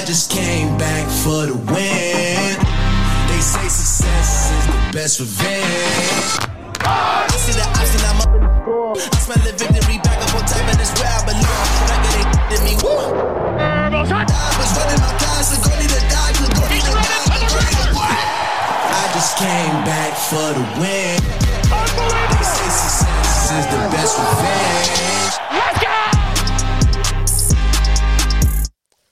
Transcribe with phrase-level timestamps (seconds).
[0.00, 2.56] I just came back for the win.
[3.28, 6.40] They say success is the best revenge.
[6.80, 8.96] I see the option, I'm up in the score.
[8.96, 11.68] I smell the victory back up on top, and it's where I belong.
[11.92, 12.80] Like it ain't in me.
[12.80, 13.12] Woo!
[13.60, 17.20] I was running my class, so go need die, so go need to die.
[18.88, 21.20] I just came back for the win.
[21.20, 24.89] They say success is the best revenge.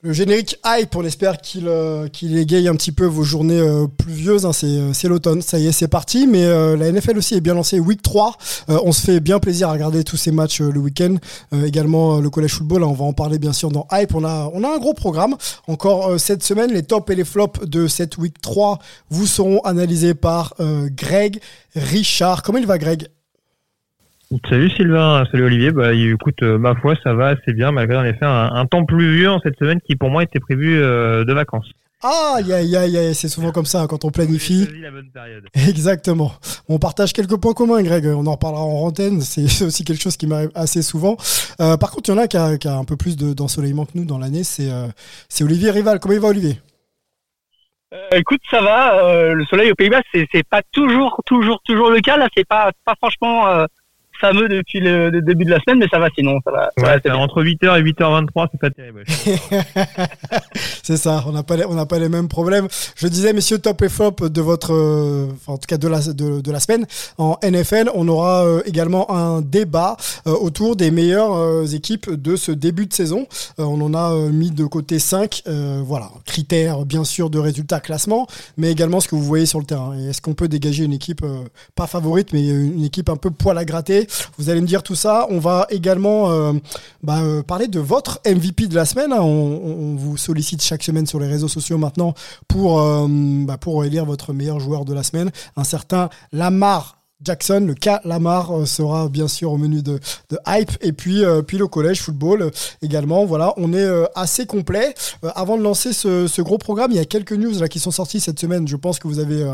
[0.09, 3.85] Le générique hype, on espère qu'il euh, qu'il égaye un petit peu vos journées euh,
[3.85, 4.43] pluvieuses.
[4.47, 4.53] hein.
[4.53, 6.25] c'est euh, c'est l'automne, ça y est, c'est parti.
[6.25, 7.79] Mais euh, la NFL aussi est bien lancée.
[7.79, 8.35] Week 3,
[8.69, 11.17] euh, on se fait bien plaisir à regarder tous ces matchs le week-end.
[11.63, 14.15] Également le collège football, hein, on va en parler bien sûr dans hype.
[14.15, 15.35] On a, on a un gros programme.
[15.67, 18.79] Encore cette semaine, les tops et les flops de cette week 3
[19.11, 20.55] vous seront analysés par
[20.97, 21.39] Greg
[21.75, 22.41] Richard.
[22.41, 23.09] Comment il va Greg?
[24.47, 25.71] Salut Sylvain, salut Olivier.
[25.71, 28.85] Bah, écoute, euh, ma foi, ça va assez bien malgré en effet un, un temps
[28.85, 31.67] pluvieux en cette semaine qui pour moi était prévu euh, de vacances.
[32.03, 34.65] Ah, aïe, aïe, aïe, c'est souvent comme ça hein, quand on planifie.
[34.65, 35.45] Choisi la bonne période.
[35.67, 36.31] Exactement.
[36.69, 38.05] On partage quelques points communs, Greg.
[38.05, 39.19] On en reparlera en antenne.
[39.19, 41.17] C'est aussi quelque chose qui m'arrive assez souvent.
[41.59, 43.33] Euh, par contre, il y en a qui a, qui a un peu plus de-
[43.33, 44.43] d'ensoleillement que nous dans l'année.
[44.43, 44.87] C'est euh,
[45.27, 45.99] c'est Olivier Rival.
[45.99, 46.59] Comment il va, Olivier?
[47.93, 49.03] Euh, écoute, ça va.
[49.03, 52.15] euh, le soleil aux Pays-Bas, c'est c'est pas toujours, toujours, toujours le cas.
[52.15, 53.65] Là, c'est pas, pas franchement euh,
[54.19, 56.39] fameux depuis le, le début de la semaine, mais ça va sinon.
[56.45, 56.99] Ça va.
[57.03, 59.03] ça entre 8h et 8h23, c'est pas terrible.
[60.83, 62.67] C'est ça, on n'a pas, les- on n'a pas les mêmes problèmes.
[62.95, 66.41] Je disais, messieurs, top et flop de votre, euh, en tout cas de la, de,
[66.41, 66.85] de la semaine
[67.17, 67.91] en NFL.
[67.93, 69.97] On aura euh, également un débat
[70.27, 73.27] euh, autour des meilleures euh, équipes de ce début de saison.
[73.59, 75.43] Euh, on en a euh, mis de côté 5
[75.83, 79.65] voilà, critères bien sûr de résultats, classement, mais également ce que vous voyez sur le
[79.65, 79.93] terrain.
[79.97, 81.43] Est-ce qu'on peut dégager une équipe euh,
[81.75, 84.95] pas favorite, mais une équipe un peu poil à gratter Vous allez me dire tout
[84.95, 85.27] ça.
[85.29, 86.53] On va également euh,
[87.03, 89.11] bah, euh, parler de votre MVP de la semaine.
[89.11, 89.21] hein.
[89.21, 92.13] On, vous sollicite chaque semaine sur les réseaux sociaux maintenant
[92.47, 95.31] pour, euh, bah, pour élire votre meilleur joueur de la semaine.
[95.55, 99.99] Un certain Lamar Jackson, le cas Lamar euh, sera bien sûr au menu de,
[100.47, 102.49] hype et puis euh, puis le collège football euh,
[102.81, 103.25] également.
[103.25, 104.93] Voilà, on est euh, assez complet.
[105.35, 107.91] Avant de lancer ce, ce gros programme, il y a quelques news là qui sont
[107.91, 108.67] sorties cette semaine.
[108.67, 109.45] Je pense que vous avez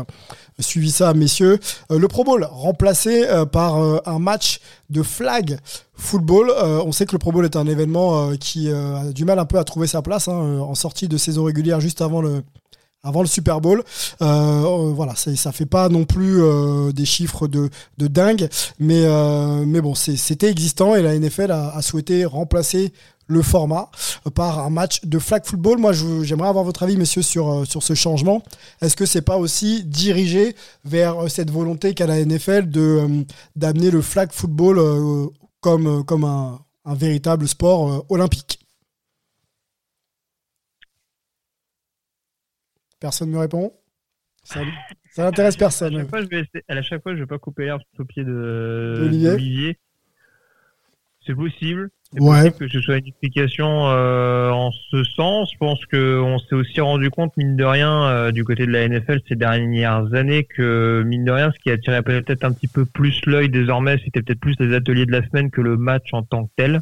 [0.60, 1.58] suivi ça, messieurs.
[1.90, 4.60] Le Pro Bowl remplacé par un match
[4.90, 5.58] de flag
[5.94, 6.52] football.
[6.62, 9.58] On sait que le Pro Bowl est un événement qui a du mal un peu
[9.58, 12.42] à trouver sa place hein, en sortie de saison régulière juste avant le
[13.02, 13.82] avant le Super Bowl.
[14.22, 18.48] Euh, euh, voilà, ça fait pas non plus euh, des chiffres de, de dingue,
[18.78, 22.92] mais, euh, mais bon, c'était existant et la NFL a, a souhaité remplacer
[23.28, 23.90] le format
[24.34, 25.78] par un match de flag football.
[25.78, 25.92] Moi,
[26.22, 28.42] j'aimerais avoir votre avis, messieurs, sur, euh, sur ce changement.
[28.80, 33.24] Est-ce que c'est pas aussi dirigé vers euh, cette volonté qu'a la NFL de
[33.56, 34.80] d'amener le flag football
[35.60, 38.65] comme, comme un, un véritable sport olympique?
[43.00, 43.72] Personne ne me répond
[44.42, 44.60] Ça,
[45.10, 45.96] ça n'intéresse À personne.
[45.96, 48.06] chaque fois, je vais essayer- à chaque fois, je vais pas couper l'herbe sous le
[48.06, 49.78] pied de D'Olivier.
[51.26, 51.90] C'est possible.
[52.12, 52.50] C'est Ouais.
[52.50, 55.50] possible que ce soit une explication euh, en ce sens.
[55.52, 58.70] Je pense que on s'est aussi rendu compte, mine de rien, euh, du côté de
[58.70, 62.68] la NFL ces dernières années, que mine de rien, ce qui attirait peut-être un petit
[62.68, 66.10] peu plus l'œil désormais, c'était peut-être plus les ateliers de la semaine que le match
[66.12, 66.80] en tant que tel.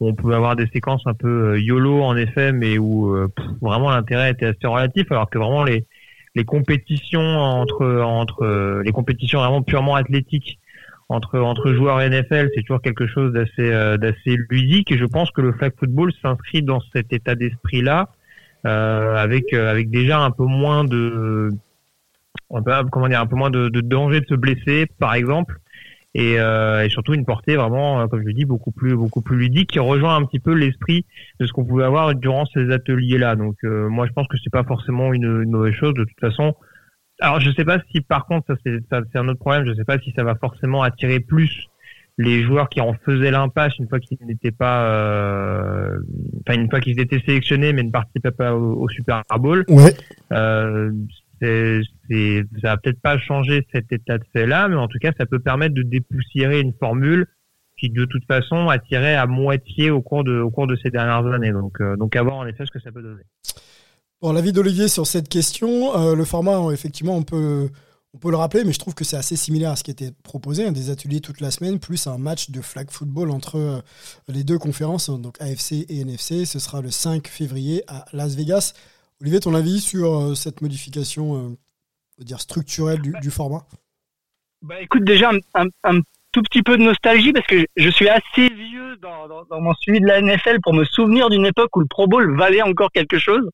[0.00, 3.28] On pouvait avoir des séquences un peu euh, YOLO en effet, mais où euh,
[3.62, 5.86] vraiment l'intérêt était assez relatif, alors que vraiment les
[6.36, 10.60] les compétitions entre entre euh, les compétitions vraiment purement athlétiques
[11.08, 14.92] entre entre joueurs NFL, c'est toujours quelque chose d'assez euh, d'assez ludique.
[14.92, 18.10] Et je pense que le flag football s'inscrit dans cet état d'esprit là
[18.64, 21.50] avec euh, avec déjà un peu moins de
[22.90, 25.58] comment dire un peu moins de danger de se blesser par exemple
[26.18, 29.20] et, euh, et surtout une portée vraiment euh, comme je le dis beaucoup plus beaucoup
[29.20, 31.04] plus ludique qui rejoint un petit peu l'esprit
[31.38, 34.38] de ce qu'on pouvait avoir durant ces ateliers là donc euh, moi je pense que
[34.42, 36.54] c'est pas forcément une, une mauvaise chose de toute façon.
[37.20, 39.66] Alors je sais pas si par contre ça c'est ça, c'est un autre problème.
[39.66, 41.68] Je sais pas si ça va forcément attirer plus
[42.16, 45.98] les joueurs qui en faisaient l'impasse une fois qu'ils n'étaient pas euh,
[46.40, 49.66] enfin une fois qu'ils étaient sélectionnés mais ne participaient pas au, au Super Bowl.
[49.68, 49.94] Ouais.
[50.32, 50.90] euh,
[51.40, 55.12] c'est, c'est, ça va peut-être pas changer cet état de fait-là, mais en tout cas,
[55.18, 57.26] ça peut permettre de dépoussiérer une formule
[57.78, 61.52] qui, de toute façon, attirait à moitié au cours de, ces dernières années.
[61.52, 63.22] Donc, euh, donc à voir en effet ce que ça peut donner.
[64.22, 67.68] Bon, l'avis d'Olivier sur cette question, euh, le format, euh, effectivement, on peut,
[68.14, 70.10] on peut le rappeler, mais je trouve que c'est assez similaire à ce qui était
[70.22, 73.80] proposé, hein, des ateliers toute la semaine, plus un match de flag football entre euh,
[74.28, 76.46] les deux conférences, donc AFC et NFC.
[76.46, 78.72] Ce sera le 5 février à Las Vegas.
[79.22, 83.62] Olivier, ton avis sur euh, cette modification, euh, dire structurelle du, format?
[84.60, 86.00] Bah écoute, déjà un,
[86.32, 90.06] tout petit peu de nostalgie parce que je suis assez vieux dans, mon suivi de
[90.06, 93.48] la NFL pour me souvenir d'une époque où le Pro Bowl valait encore quelque chose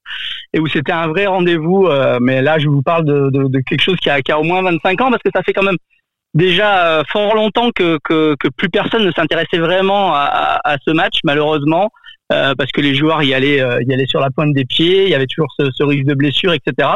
[0.52, 1.86] et où c'était un vrai rendez-vous.
[1.86, 5.10] Euh, mais là, je vous parle de, quelque chose qui a, au moins 25 ans
[5.10, 5.78] parce que ça fait quand même
[6.34, 7.98] déjà fort longtemps que,
[8.56, 11.90] plus personne ne s'intéressait vraiment à, ce match, malheureusement.
[12.32, 15.10] Euh, parce que les joueurs y allaient, y allaient sur la pointe des pieds, il
[15.10, 16.88] y avait toujours ce, ce risque de blessure, etc.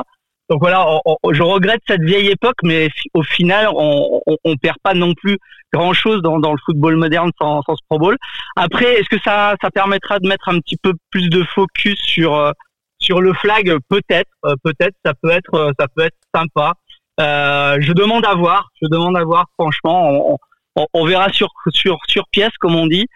[0.49, 0.87] Donc voilà,
[1.33, 5.39] je regrette cette vieille époque, mais au final, on, on, on perd pas non plus
[5.73, 8.17] grand chose dans, dans le football moderne sans, sans ce Pro Bowl.
[8.57, 12.35] Après, est-ce que ça, ça permettra de mettre un petit peu plus de focus sur
[12.35, 12.53] euh,
[12.99, 13.77] sur le flag?
[13.89, 16.75] Peut-être, euh, peut-être, ça peut être, euh, ça peut être sympa.
[17.21, 19.47] Euh, je demande à voir, je demande à voir.
[19.59, 20.39] Franchement,
[20.77, 23.07] on, on, verra sur sur sur pièce, comme on dit.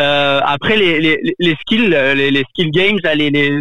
[0.00, 1.00] Euh, après les,
[1.38, 2.98] les, skills, les, les skill games,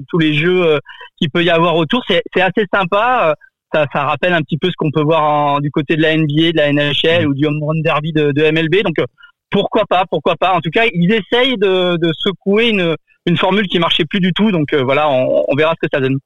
[0.08, 0.80] tous les jeux
[1.18, 3.36] qu'il peut y avoir autour, c'est assez sympa
[3.74, 6.58] ça, rappelle un petit peu ce qu'on peut voir du côté de la NBA, de
[6.58, 8.84] la NHL ou du home run derby de, MLB.
[8.84, 9.06] Donc euh,
[9.50, 10.54] pourquoi pas, pourquoi pas.
[10.54, 12.96] En tout cas, ils essayent de, secouer une,
[13.26, 14.52] une formule qui marchait plus du tout.
[14.52, 16.18] Donc euh, voilà, on, verra ce que ça donne.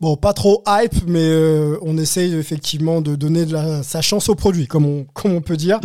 [0.00, 4.28] Bon, pas trop hype, mais euh, on essaye effectivement de donner de la, sa chance
[4.28, 5.80] au produit, comme on, comme on peut dire.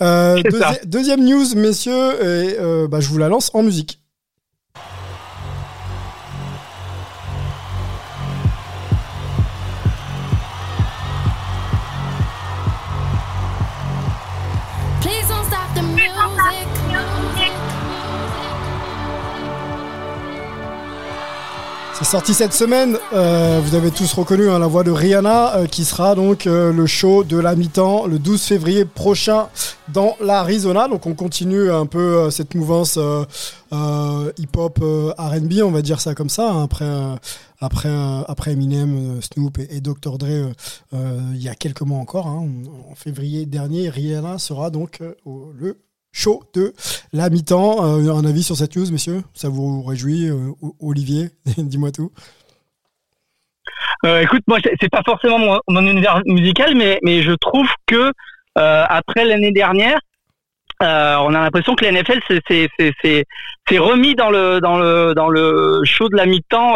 [0.00, 4.00] Euh, deuxi deuxième news, messieurs, et euh, bah, je vous la lance en musique.
[22.08, 22.96] Sorti cette semaine.
[23.12, 26.72] Euh, vous avez tous reconnu hein, la voix de Rihanna, euh, qui sera donc euh,
[26.72, 29.48] le show de la mi-temps le 12 février prochain
[29.92, 30.88] dans l'Arizona.
[30.88, 34.78] Donc on continue un peu euh, cette mouvance euh, hip-hop
[35.18, 36.50] R&B, on va dire ça comme ça.
[36.50, 36.88] Hein, après,
[37.60, 37.92] après,
[38.26, 40.52] après Eminem, Snoop et, et Dr Dre,
[40.94, 42.26] il y a quelques mois encore.
[42.26, 42.48] Hein,
[42.90, 45.76] en février dernier, Rihanna sera donc le
[46.18, 46.72] chaud de
[47.12, 47.84] la mi-temps.
[47.84, 49.22] Euh, un avis sur cette news, messieurs?
[49.34, 52.10] Ça vous réjouit euh, Olivier, dis-moi tout.
[54.04, 55.38] Euh, écoute, moi, c'est pas forcément
[55.68, 58.12] mon, univers musical, mais, mais je trouve que
[58.54, 59.98] après l'année dernière,
[60.80, 60.84] on
[61.34, 66.16] a l'impression que la NFL s'est remis dans le dans le dans le show de
[66.16, 66.74] la mi-temps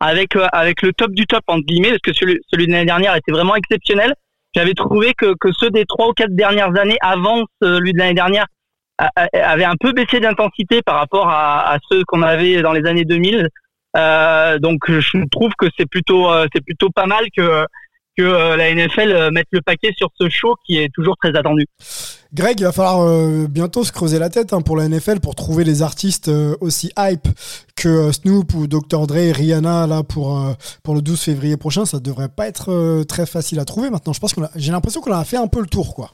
[0.00, 3.14] avec avec le top du top entre guillemets, parce que celui, celui de l'année dernière
[3.16, 4.14] était vraiment exceptionnel.
[4.54, 8.14] J'avais trouvé que, que ceux des trois ou quatre dernières années avant celui de l'année
[8.14, 8.46] dernière
[9.32, 13.48] avait un peu baissé d'intensité par rapport à, ceux qu'on avait dans les années 2000.
[13.96, 17.66] Euh, donc je trouve que c'est plutôt euh, c'est plutôt pas mal que
[18.16, 21.66] que euh, la NFL mette le paquet sur ce show qui est toujours très attendu.
[22.32, 25.64] Greg, il va falloir bientôt se creuser la tête hein, pour la NFL pour trouver
[25.64, 26.30] les artistes
[26.60, 27.26] aussi hype
[27.74, 30.40] que Snoop ou Dr Dre Rihanna là pour
[30.84, 31.86] pour le 12 février prochain.
[31.86, 34.12] Ça devrait pas être très facile à trouver maintenant.
[34.12, 36.12] Je pense qu'on j'ai l'impression qu'on a fait un peu le tour quoi.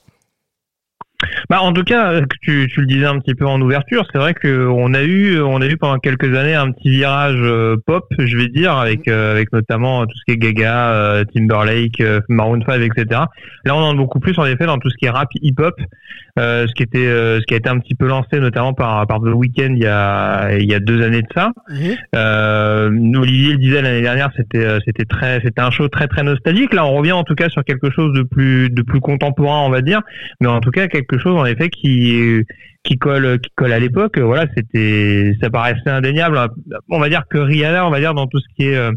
[1.49, 4.19] Bah, en tout cas, euh, tu, tu le disais un petit peu en ouverture, c'est
[4.19, 8.07] vrai qu'on a eu, on a eu pendant quelques années un petit virage euh, pop,
[8.19, 12.81] je vais dire, avec euh, avec notamment tout ce qui est Gaga, Timberlake, Maroon 5,
[12.81, 13.23] etc.
[13.65, 15.75] Là, on en a beaucoup plus en effet dans tout ce qui est rap, hip-hop,
[16.37, 19.35] ce qui était, ce qui a été un petit peu lancé notamment par par The
[19.35, 21.51] Weeknd il y a il y a deux années de ça.
[21.69, 23.17] Mmh.
[23.17, 26.75] Olivier le disait l'année dernière, c'était c'était très, c'était un show très très nostalgique.
[26.75, 29.71] Là, on revient en tout cas sur quelque chose de plus de plus contemporain, on
[29.71, 30.03] va dire,
[30.41, 32.45] mais en tout cas quelque chose en effet qui
[32.87, 36.39] qui colle qui colle à l'époque voilà c'était ça paraissait indéniable
[36.89, 38.93] on va dire que Rihanna on va dire dans tout ce qui est euh,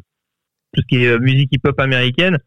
[0.74, 2.38] tout ce qui est euh, musique hip hop américaine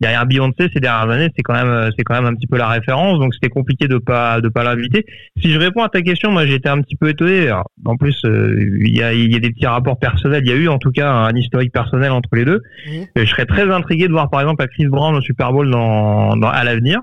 [0.00, 2.68] derrière Beyoncé ces dernières années c'est quand même c'est quand même un petit peu la
[2.68, 5.04] référence donc c'était compliqué de pas de pas l'inviter.
[5.40, 7.50] Si je réponds à ta question moi été un petit peu étonné.
[7.84, 10.42] En plus euh, il y a il y a des petits rapports personnels.
[10.44, 12.60] Il y a eu en tout cas un historique personnel entre les deux.
[12.86, 12.90] Mmh.
[13.16, 16.36] je serais très intrigué de voir par exemple à Chris Brown au Super Bowl dans,
[16.36, 17.00] dans à l'avenir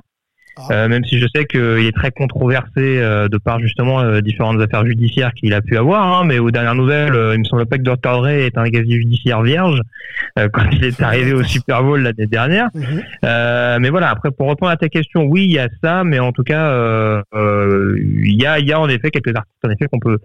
[0.57, 0.73] ah.
[0.73, 4.61] Euh, même si je sais qu'il est très controversé euh, de par justement euh, différentes
[4.61, 7.77] affaires judiciaires qu'il a pu avoir, hein, mais aux dernières nouvelles, il me semble pas
[7.77, 9.81] que Dr Dre est un casier judiciaire vierge
[10.35, 12.69] quand il est arrivé au Super Bowl l'année dernière.
[12.73, 13.79] Mhm.
[13.79, 16.31] mais voilà, après pour répondre à ta question, oui, il y a ça, mais en
[16.31, 19.99] tout cas, il y a, il y a en effet quelques artistes en effet qu'on
[19.99, 20.19] peut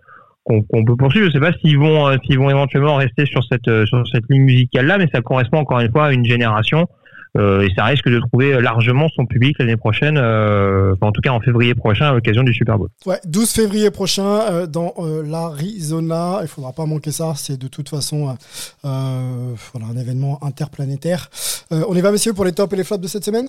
[0.45, 1.27] qu'on peut poursuivre.
[1.29, 4.87] Je sais pas s'ils vont s'ils vont éventuellement rester sur cette sur cette ligne musicale
[4.87, 7.02] là, mais ça correspond encore une fois à une génération euh,
[7.39, 11.41] et ça risque de trouver largement son public l'année prochaine, euh, en tout cas en
[11.41, 12.89] février prochain à l'occasion du Super Bowl.
[13.07, 16.41] Ouais, 12 février prochain euh, dans euh, l'Arizona.
[16.43, 17.35] Il faudra pas manquer ça.
[17.37, 18.37] C'est de toute façon
[18.85, 21.31] euh, voilà, un événement interplanétaire.
[21.71, 23.49] on y va, messieurs, pour les tops et les flops de cette semaine?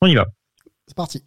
[0.00, 0.26] On y va.
[0.86, 1.22] C'est parti.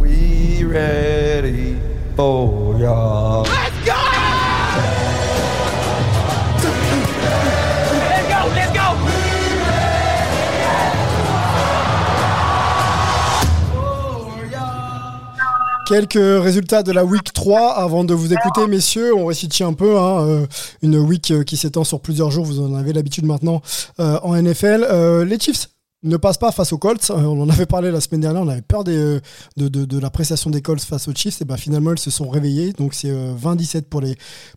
[0.00, 1.76] We ready
[2.16, 3.42] for ya.
[3.42, 4.13] Let's go!
[15.86, 19.14] Quelques résultats de la week 3 avant de vous écouter, messieurs.
[19.14, 19.98] On récite un peu.
[19.98, 20.46] Hein, euh,
[20.82, 22.46] une week euh, qui s'étend sur plusieurs jours.
[22.46, 23.60] Vous en avez l'habitude maintenant
[24.00, 24.86] euh, en NFL.
[25.26, 25.68] les Chiefs
[26.04, 27.10] ne passe pas face aux Colts.
[27.10, 29.20] Euh, on en avait parlé la semaine dernière, on avait peur euh,
[29.56, 31.40] de, la prestation des Colts face aux Chiefs.
[31.40, 32.72] Et ben finalement, ils se sont réveillés.
[32.74, 33.80] Donc c'est 20-17 euh,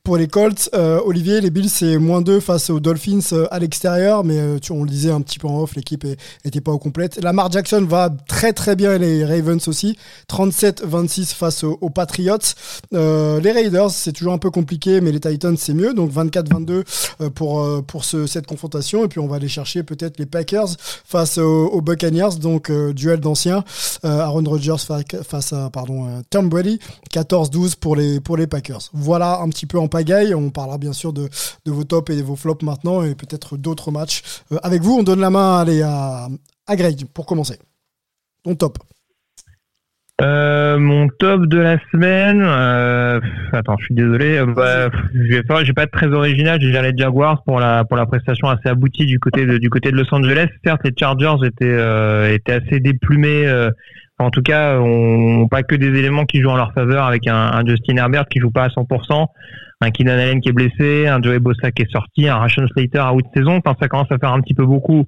[0.04, 0.70] pour les, Colts.
[0.74, 4.24] Olivier, les Bills, c'est moins 2 face aux Dolphins à l'extérieur.
[4.24, 6.06] Mais tu, on le disait un petit peu en off, l'équipe
[6.44, 7.22] n'était pas au complète.
[7.24, 9.98] Lamar Jackson va très très bien les Ravens aussi.
[10.30, 12.38] 37-26 face aux, Patriots.
[12.92, 15.94] les Raiders, c'est toujours un peu compliqué, mais les Titans, c'est mieux.
[15.94, 19.06] Donc 24-22 pour, pour ce, cette confrontation.
[19.06, 20.76] Et puis on va aller chercher peut-être les Packers
[21.06, 23.64] face aux, Buccaneers, donc euh, duel d'anciens.
[24.06, 24.76] Euh, Aaron Rodgers
[25.24, 26.80] face à pardon, euh, Tom Brady,
[27.12, 28.90] 14-12 pour les, Packers.
[28.94, 30.34] Voilà un petit peu en pagaille.
[30.34, 31.30] On parlera bien sûr de,
[31.66, 34.24] vos tops et de vos flops maintenant et peut-être d'autres matchs.
[34.64, 36.28] avec vous, on donne la main à,
[36.68, 37.58] à Greg pour commencer.
[38.44, 38.80] Ton top.
[40.20, 43.20] Euh, mon top de la semaine, euh,
[43.54, 46.98] attends, je suis désolé, euh, bah, je vais j'ai pas être très original, j'ai les
[46.98, 50.12] Jaguars pour la pour la prestation assez aboutie du côté de du côté de Los
[50.12, 50.48] Angeles.
[50.66, 53.46] Certes, les Chargers étaient euh, étaient assez déplumés.
[53.46, 53.70] Euh,
[54.18, 57.36] en tout cas, on, pas que des éléments qui jouent en leur faveur avec un,
[57.36, 59.28] un Justin Herbert qui joue pas à 100%,
[59.82, 62.98] un Keenan Allen qui est blessé, un Joey Bossa qui est sorti, un Ration Slater
[62.98, 63.62] à haute saison.
[63.64, 65.06] Enfin, ça commence à faire un petit peu beaucoup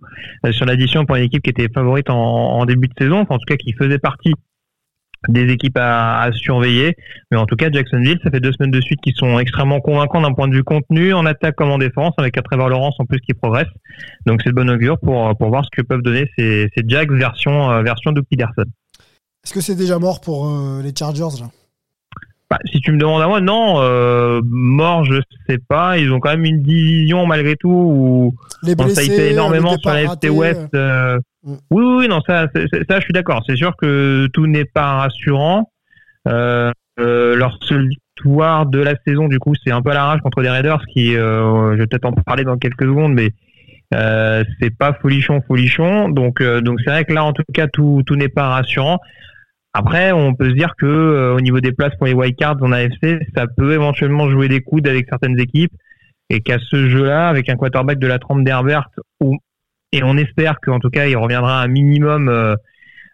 [0.52, 3.40] sur l'addition pour une équipe qui était favorite en, en début de saison, enfin, en
[3.40, 4.36] tout cas qui faisait partie
[5.28, 6.96] des équipes à, à, surveiller.
[7.32, 10.22] Mais en tout cas, Jacksonville, ça fait deux semaines de suite qu'ils sont extrêmement convaincants
[10.22, 13.06] d'un point de vue contenu, en attaque comme en défense, avec un Trevor Lawrence en
[13.06, 13.68] plus qui progresse.
[14.26, 17.12] Donc c'est de bon augure pour, pour voir ce que peuvent donner ces, ces Jags
[17.12, 18.66] version, euh, version de Peterson.
[19.44, 21.50] Est-ce que c'est déjà mort pour euh, les Chargers là?
[22.50, 26.00] Bah, si tu me demandes à moi, non, euh, mort, je sais pas.
[26.00, 29.78] Ils ont quand même une division malgré tout où les blessés, ça a été énormément
[29.78, 30.70] sur la FT West.
[30.74, 31.20] Euh.
[31.44, 33.44] Oui, oui, non, ça, ça, je suis d'accord.
[33.48, 35.72] C'est sûr que tout n'est pas rassurant.
[36.28, 40.42] Euh, euh, leur victoire de la saison, du coup, c'est un peu à l'arrache contre
[40.42, 43.32] les Raiders, qui, euh, je vais peut-être en parler dans quelques secondes, mais
[43.94, 46.10] euh, c'est pas folichon, folichon.
[46.10, 49.00] Donc, euh, donc c'est vrai que là, en tout cas, tout, tout n'est pas rassurant.
[49.74, 52.72] Après, on peut se dire que euh, au niveau des places pour les wildcards en
[52.72, 55.72] AFC, ça peut éventuellement jouer des coudes avec certaines équipes
[56.30, 59.38] et qu'à ce jeu-là, avec un quarterback de la trempe d'Herbert ou
[59.92, 62.56] et on espère qu'en tout cas il reviendra un minimum euh,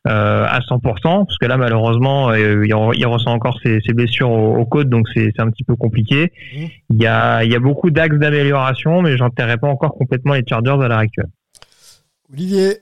[0.07, 4.89] euh, à 100%, parce que là malheureusement euh, il, ressent encore ses, blessures aux, côtes,
[4.89, 6.31] donc c'est un petit peu compliqué.
[6.53, 6.65] Mmh.
[6.91, 10.43] Il y a, il y a beaucoup d'axes d'amélioration, mais j'enterrerai pas encore complètement les
[10.47, 11.29] Chargers à l'heure actuelle.
[12.31, 12.77] Olivier,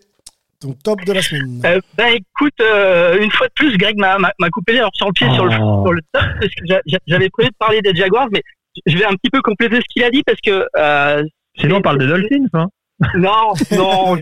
[0.60, 1.62] ton top de la semaine.
[1.66, 4.18] Euh, bah écoute, une fois de plus, Greg m'a
[4.52, 7.56] coupé alors sur le pied sur, le, sur, le, top parce que j'avais prévu de
[7.58, 8.42] parler des Jaguars, mais
[8.86, 10.66] je vais un petit peu compléter ce qu'il a dit parce que.
[11.60, 12.68] Sinon, on parle des Dolphins, hein
[13.16, 14.18] non, non,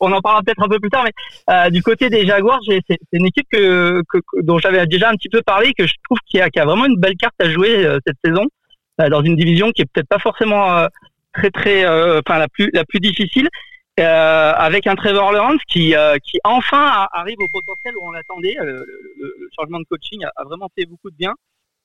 [0.00, 1.12] on en parlera peut-être un peu plus tard, mais
[1.50, 4.02] euh, du côté des Jaguars, c'est une équipe que,
[4.42, 6.98] dont j'avais déjà un petit peu parlé, que je trouve qui a, a, vraiment une
[6.98, 8.44] belle carte à jouer euh, cette saison,
[9.00, 10.86] euh, dans une division qui est peut-être pas forcément
[11.32, 11.86] très très,
[12.18, 13.48] enfin la plus la plus difficile,
[13.96, 18.56] avec un Trevor Lawrence qui qui enfin arrive au potentiel où on l'attendait.
[18.60, 18.84] Le,
[19.58, 21.32] changement de coaching a, a, vraiment fait beaucoup de bien.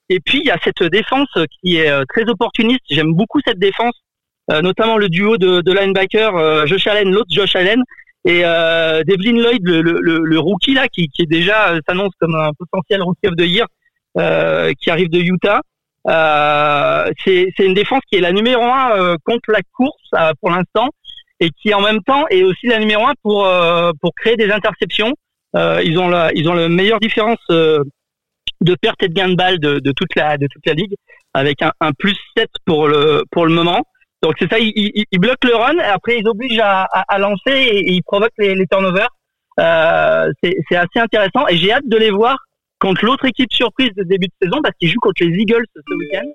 [0.09, 1.29] Et puis il y a cette défense
[1.61, 2.81] qui est très opportuniste.
[2.89, 4.12] J'aime beaucoup cette défense euh,
[4.49, 7.81] notamment le duo de, de linebacker euh, Josh Allen, l'autre Josh Allen,
[8.25, 12.13] et euh, Devlin Lloyd, le, le, le, rookie là, qui, qui est déjà euh, s'annonce
[12.19, 13.67] comme un potentiel rookie of the year,
[14.17, 15.61] euh, qui arrive de Utah.
[16.07, 20.09] Euh, c'est une défense qui est la numéro un contre la course
[20.41, 20.89] pour l'instant,
[21.39, 23.49] et qui en même temps est aussi la numéro un pour
[24.01, 25.13] pour créer des interceptions.
[25.55, 29.59] ils ont la, ils ont la meilleure différence de perte et de gain de balle
[29.59, 30.95] de, de toute la de toute la ligue,
[31.33, 33.81] avec un, un plus 7 pour le pour le moment.
[34.23, 37.91] Donc c'est ça, ils, bloquent le run, et après ils obligent à, à, lancer et,
[37.91, 39.09] ils provoquent les, les turnovers.
[39.59, 42.37] Euh, c'est assez intéressant et j'ai hâte de les voir
[42.79, 45.95] contre l'autre équipe surprise de début de saison parce qu'ils jouent contre les Eagles ce
[45.95, 46.27] week-end.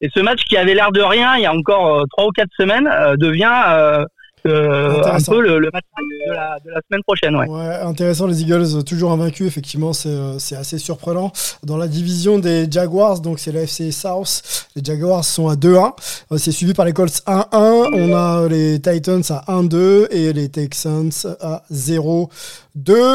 [0.00, 2.30] Et ce match qui avait l'air de rien il y a encore euh, trois ou
[2.30, 4.04] quatre semaines euh, devient euh,
[4.44, 7.36] un peu le, match de la, de la, semaine prochaine.
[7.36, 7.48] Ouais.
[7.48, 7.74] ouais.
[7.82, 11.32] intéressant, les Eagles toujours invaincus, effectivement, c'est euh, assez surprenant.
[11.62, 15.92] Dans la division des Jaguars, donc c'est la FC South, les Jaguars sont à 2-1.
[16.32, 17.46] Euh, c'est suivi par les Colts 1-1.
[17.52, 22.28] On a les Titans à 1-2 et les Texans à 0-2.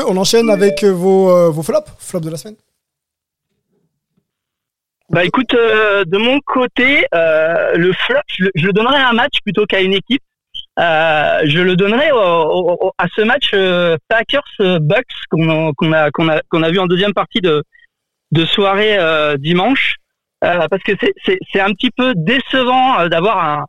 [0.07, 2.55] On enchaîne avec vos, vos flops, flops de la semaine.
[5.09, 9.65] Bah écoute, de mon côté, le flop, je, je, le donnerais à un match plutôt
[9.65, 10.21] qu'à une équipe.
[10.79, 12.09] Euh, je le donnerai
[12.99, 15.49] à ce match euh, Packers euh, Bucks qu'on
[15.91, 17.63] a qu'on a qu'on a vu en deuxième partie de
[18.31, 18.97] de soirée
[19.39, 19.95] dimanche
[20.41, 23.65] parce que c'est c'est un petit peu décevant d'avoir un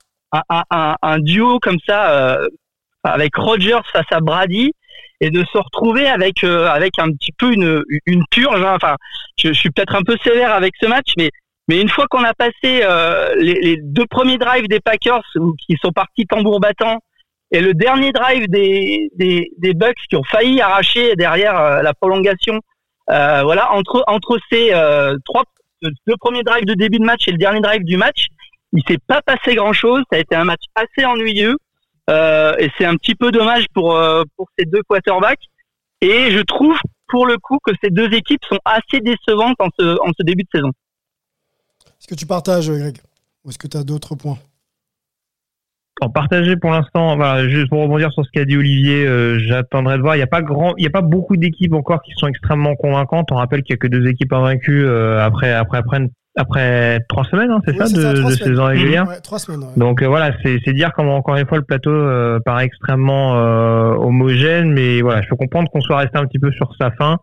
[0.50, 2.38] un, un un duo comme ça
[3.04, 4.72] avec Rodgers face à Brady
[5.20, 8.62] et de se retrouver avec avec un petit peu une une purge.
[8.62, 8.74] Hein.
[8.74, 8.96] Enfin,
[9.38, 11.30] je, je suis peut-être un peu sévère avec ce match, mais
[11.68, 12.82] mais une fois qu'on a passé
[13.38, 15.22] les, les, deux premiers drives des Packers
[15.66, 16.98] qui sont partis tambour battant
[17.50, 22.60] et le dernier drive des, des, des Bucks qui ont failli arracher derrière la prolongation,
[23.10, 24.72] euh, voilà, entre entre ces
[25.24, 25.44] trois
[25.82, 28.26] deux premiers drives de début de match et le dernier drive du match,
[28.72, 30.02] il s'est pas passé grand chose.
[30.10, 31.56] Ça a été un match assez ennuyeux
[32.10, 35.44] euh, et c'est un petit peu dommage pour euh, pour ces deux quarterbacks.
[36.00, 39.98] Et je trouve pour le coup que ces deux équipes sont assez décevantes en ce
[40.00, 40.70] en ce début de saison.
[42.08, 42.96] Est-ce que tu partages, Greg,
[43.44, 44.38] ou est-ce que tu as d'autres points?
[46.00, 49.98] En partager pour l'instant, voilà, juste pour rebondir sur ce qu'a dit Olivier, euh, j'attendrai
[49.98, 50.14] de voir.
[50.14, 52.76] Il n'y a pas grand, il y a pas beaucoup d'équipes encore qui sont extrêmement
[52.76, 53.30] convaincantes.
[53.30, 57.24] On rappelle qu'il y a que deux équipes invaincues euh, après après après après trois
[57.24, 59.06] semaines, hein, c'est ça, de, de saison régulière.
[59.06, 59.66] Ouais, trois semaines.
[59.76, 61.92] Donc euh, voilà, c'est c'est dire comment encore une fois le plateau
[62.46, 63.32] paraît extrêmement
[64.00, 67.18] homogène, mais voilà, je peux comprendre qu'on soit resté un petit peu sur sa fin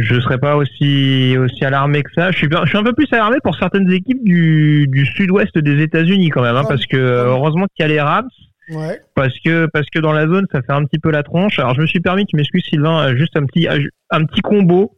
[0.00, 2.30] je serais pas aussi aussi alarmé que ça.
[2.30, 5.82] Je suis, je suis un peu plus alarmé pour certaines équipes du, du sud-ouest des
[5.82, 8.28] États-Unis quand même, hein, parce que heureusement qu'il y a les Rams.
[8.70, 9.00] Ouais.
[9.14, 11.58] Parce que parce que dans la zone ça fait un petit peu la tronche.
[11.58, 13.66] Alors je me suis permis, tu m'excuses Sylvain, juste un petit
[14.10, 14.94] un petit combo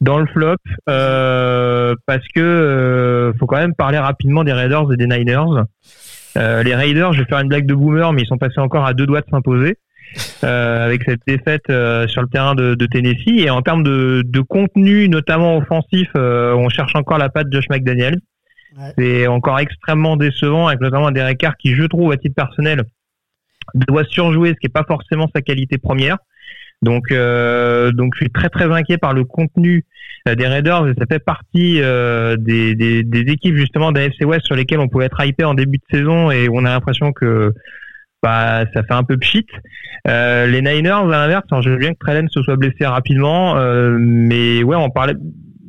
[0.00, 0.56] dans le flop
[0.88, 5.64] euh, parce que euh, faut quand même parler rapidement des Raiders et des Niners.
[6.36, 8.84] Euh, les Raiders, je vais faire une blague de boomer, mais ils sont passés encore
[8.84, 9.78] à deux doigts de s'imposer.
[10.44, 13.40] Euh, avec cette défaite euh, sur le terrain de, de, Tennessee.
[13.40, 17.56] Et en termes de, de contenu, notamment offensif, euh, on cherche encore la patte de
[17.56, 18.20] Josh McDaniel.
[18.98, 22.82] C'est encore extrêmement décevant, avec notamment un Derek Carr qui, je trouve, à titre personnel,
[23.74, 26.18] doit surjouer, ce qui n'est pas forcément sa qualité première.
[26.82, 29.84] Donc, donc, je suis très très inquiet par le contenu
[30.26, 34.80] des Raiders et ça fait partie des, des, des, équipes justement d'AFC West sur lesquelles
[34.80, 37.54] on pouvait être hypé en début de saison et on a l'impression que
[38.24, 39.46] bah, ça fait un peu pchit.
[40.08, 43.98] Euh, les Niners, à l'inverse, je veux bien que Trellen se soit blessé rapidement, euh,
[44.00, 45.12] mais ouais, on parlait,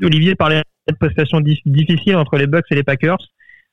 [0.02, 3.18] Olivier parlait de prestation difficile entre les Bucks et les Packers.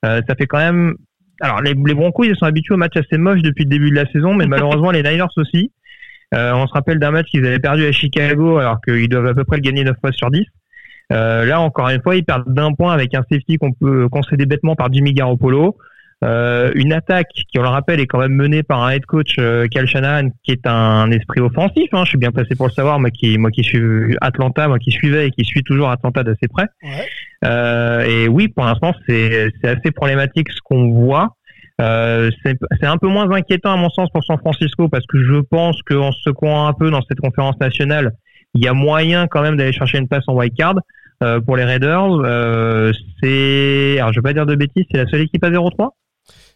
[0.04, 0.96] Euh, ça fait quand même,
[1.40, 3.94] alors les, les, Broncos, ils sont habitués aux matchs assez moches depuis le début de
[3.94, 5.70] la saison, mais malheureusement les Niners aussi.
[6.34, 9.34] Euh, on se rappelle d'un match qu'ils avaient perdu à Chicago alors qu'ils doivent à
[9.34, 10.44] peu près le gagner 9 fois sur 10.
[11.12, 14.46] Euh, là, encore une fois, ils perdent d'un point avec un safety qu'on peut concéder
[14.46, 15.76] bêtement par Jimmy Garoppolo.
[16.24, 19.36] Euh, une attaque qui, on le rappelle, est quand même menée par un head coach
[19.38, 21.88] euh, Cal Shanahan, qui est un esprit offensif.
[21.92, 24.78] Hein, je suis bien placé pour le savoir, moi qui, moi qui suis Atlanta, moi
[24.78, 26.66] qui suivais et qui suis toujours Atlanta d'assez près.
[26.82, 27.06] Ouais.
[27.44, 31.36] Euh, et oui, pour l'instant, c'est assez problématique ce qu'on voit.
[31.80, 35.40] Euh, c'est un peu moins inquiétant à mon sens pour San Francisco parce que je
[35.40, 38.12] pense qu'en se secouant un peu dans cette conférence nationale,
[38.54, 40.76] il y a moyen quand même d'aller chercher une place en wild card.
[41.22, 45.06] Euh, pour les Raiders, euh, c'est, alors je vais pas dire de bêtises, c'est la
[45.06, 45.90] seule équipe à 0-3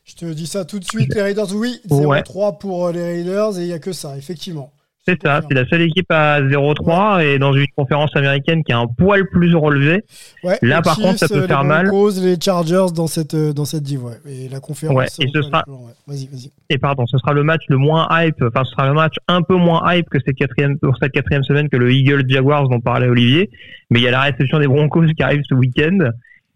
[0.07, 3.59] je te dis ça tout de suite, les Raiders, oui, 0-3 pour euh, les Raiders
[3.59, 4.73] et il n'y a que ça, effectivement.
[5.09, 8.79] C'est ça, c'est la seule équipe à 0-3 et dans une conférence américaine qui a
[8.79, 10.05] un poil plus relevé.
[10.42, 11.88] Ouais, Là, par contre, ça peut les faire mal.
[12.21, 14.16] les Chargers dans cette euh, dans cette div, ouais.
[14.29, 14.97] Et la conférence.
[14.97, 15.64] Ouais, et ce sera.
[16.09, 16.51] Vas-y, vas-y.
[16.71, 18.42] Et pardon, ce sera le match le moins hype.
[18.42, 21.45] Enfin, ce sera le match un peu moins hype que cette quatrième pour cette quatrième
[21.45, 23.49] semaine que le Eagles Jaguars dont parlait Olivier.
[23.90, 25.99] Mais il y a la réception des Broncos qui arrive ce week-end.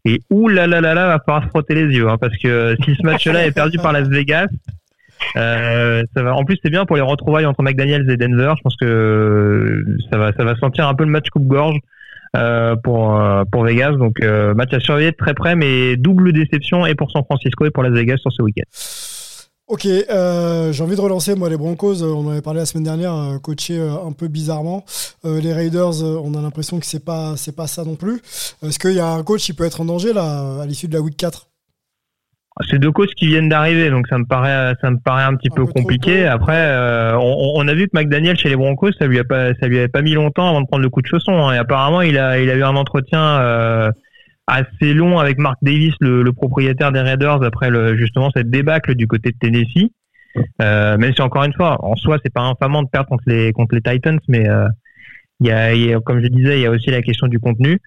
[0.05, 2.95] Et ouh là là là va falloir se frotter les yeux, hein, parce que si
[2.95, 4.49] ce match-là est perdu par Las Vegas,
[5.37, 6.35] euh, ça va.
[6.35, 8.55] En plus, c'est bien pour les retrouvailles entre McDaniels et Denver.
[8.57, 11.79] Je pense que ça va, ça va sentir un peu le match coupe-gorge
[12.37, 13.93] euh, pour euh, pour Vegas.
[13.93, 17.67] Donc euh, match à surveiller de très près, mais double déception et pour San Francisco
[17.67, 18.69] et pour Las Vegas sur ce week-end.
[19.71, 22.03] Ok, euh, j'ai envie de relancer moi les Broncos.
[22.03, 24.85] On en avait parlé la semaine dernière, euh, coaché euh, un peu bizarrement.
[25.25, 28.21] Euh, les Raiders, euh, on a l'impression que c'est pas c'est pas ça non plus.
[28.67, 30.95] Est-ce qu'il y a un coach qui peut être en danger là à l'issue de
[30.95, 31.47] la week 4
[32.69, 35.49] c'est deux coachs qui viennent d'arriver, donc ça me paraît, ça me paraît un petit
[35.51, 36.27] Un peu compliqué.
[36.27, 39.55] Après, euh, on, on a vu que McDaniel chez les Broncos, ça lui a pas,
[39.55, 41.33] ça lui avait pas mis longtemps avant de prendre le coup de chausson.
[41.33, 41.55] hein.
[41.55, 43.91] Et apparemment, il a, il a eu un entretien euh,
[44.51, 49.31] assez long avec Mark Davis, le, propriétaire des Raiders, après justement cette débâcle du côté
[49.31, 49.91] de Tennessee.
[50.63, 53.53] Euh, même si encore une fois, en soi, c'est pas infamant de perdre contre les
[53.53, 54.69] contre les Titans, mais euh,
[55.41, 57.81] y, a, comme je disais, il y a aussi la question du contenu.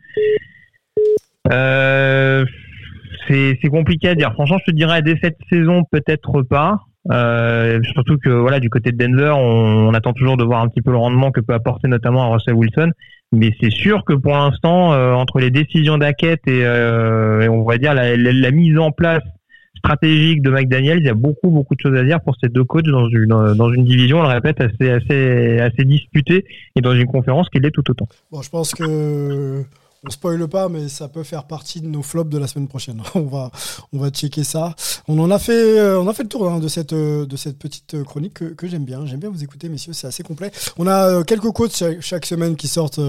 [1.52, 2.46] Euh,
[3.28, 4.34] c'est compliqué à dire.
[4.34, 6.80] Franchement, je te dirais dès cette saison peut-être pas.
[7.12, 10.82] Euh, surtout que voilà du côté de Denver, on, attend toujours de voir un petit
[10.82, 12.92] peu le rendement que peut apporter notamment à Russell Wilson.
[13.32, 17.64] Mais c'est sûr que pour l'instant, euh, entre les décisions d'Hackett et, euh, et on
[17.64, 19.24] va dire la, mise en place
[19.76, 22.64] stratégique de McDaniel, il y a beaucoup beaucoup de choses à dire pour ces deux
[22.64, 26.94] coachs dans une dans une division, on le répète, assez assez assez disputée et dans
[26.94, 28.08] une conférence qui l'est tout autant.
[28.32, 29.66] Bon, je pense que
[30.06, 33.02] on spoile pas, mais ça peut faire partie de nos flops de la semaine prochaine.
[33.16, 33.52] on va,
[33.94, 34.76] on va checker ça.
[35.08, 37.36] On en a fait, euh, on a fait le tour hein, de cette, euh, de
[37.38, 39.06] cette petite chronique que, que j'aime bien.
[39.06, 39.94] J'aime bien vous écouter, messieurs.
[39.94, 40.52] C'est assez complet.
[40.78, 43.00] On a euh, quelques coachs chaque, chaque, semaine qui sortent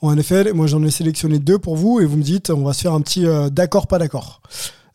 [0.00, 0.52] en NFL.
[0.52, 2.92] Moi, j'en ai sélectionné deux pour vous et vous me dites, on va se faire
[2.92, 4.40] un petit d'accord, pas d'accord.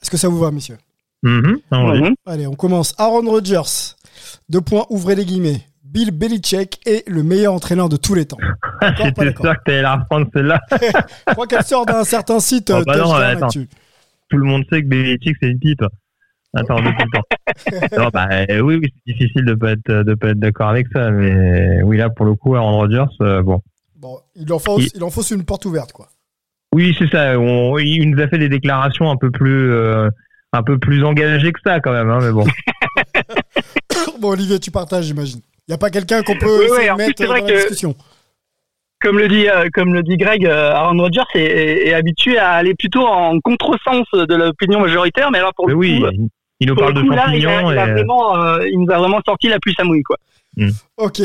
[0.02, 0.78] Est-ce que ça vous va, messieurs?
[1.24, 2.16] Mm -hmm.
[2.26, 2.94] Allez, on commence.
[2.98, 3.96] Aaron Rodgers.
[4.50, 5.71] Deux points, ouvrez les guillemets.
[5.92, 8.38] Bill Belichick est le meilleur entraîneur de tous les temps.
[8.98, 10.62] J'étais sûr que tu allais la reprendre celle-là.
[11.28, 12.72] Je crois qu'elle sort d'un certain site.
[12.74, 13.50] Oh, bah non, attends.
[13.50, 15.84] Tout le monde sait que Belichick, c'est une pipe.
[16.54, 17.98] Attends, tout le temps.
[17.98, 18.30] non, bah,
[18.62, 21.98] oui, oui c'est difficile de pas être, de pas être d'accord avec ça, mais oui,
[21.98, 23.62] là, pour le coup, Aaron Rodgers, euh, bon.
[23.98, 25.02] Bon, il en fausse, il...
[25.02, 26.08] il une porte ouverte, quoi.
[26.74, 27.38] Oui, c'est ça.
[27.38, 30.10] On, il nous a fait des déclarations un peu plus, euh,
[30.54, 32.46] un peu plus engagées que ça, quand même, hein, mais bon.
[34.22, 35.42] bon, Olivier, tu partages, j'imagine.
[35.72, 37.96] Il n'y a pas quelqu'un qu'on peut oui, oui, mettre dans la que, discussion.
[39.00, 42.38] Comme le dit, euh, comme le dit Greg, euh, Aaron Rodgers est, est, est, habitué
[42.38, 46.28] à aller plutôt en contresens de l'opinion majoritaire, mais là pour mais le oui, coup,
[46.60, 47.72] il nous parle coup, de là, il, a, champignons.
[47.72, 50.18] il, a et- vraiment, euh, il nous a vraiment sorti la pluie à mouille, quoi.
[50.98, 51.22] Ok.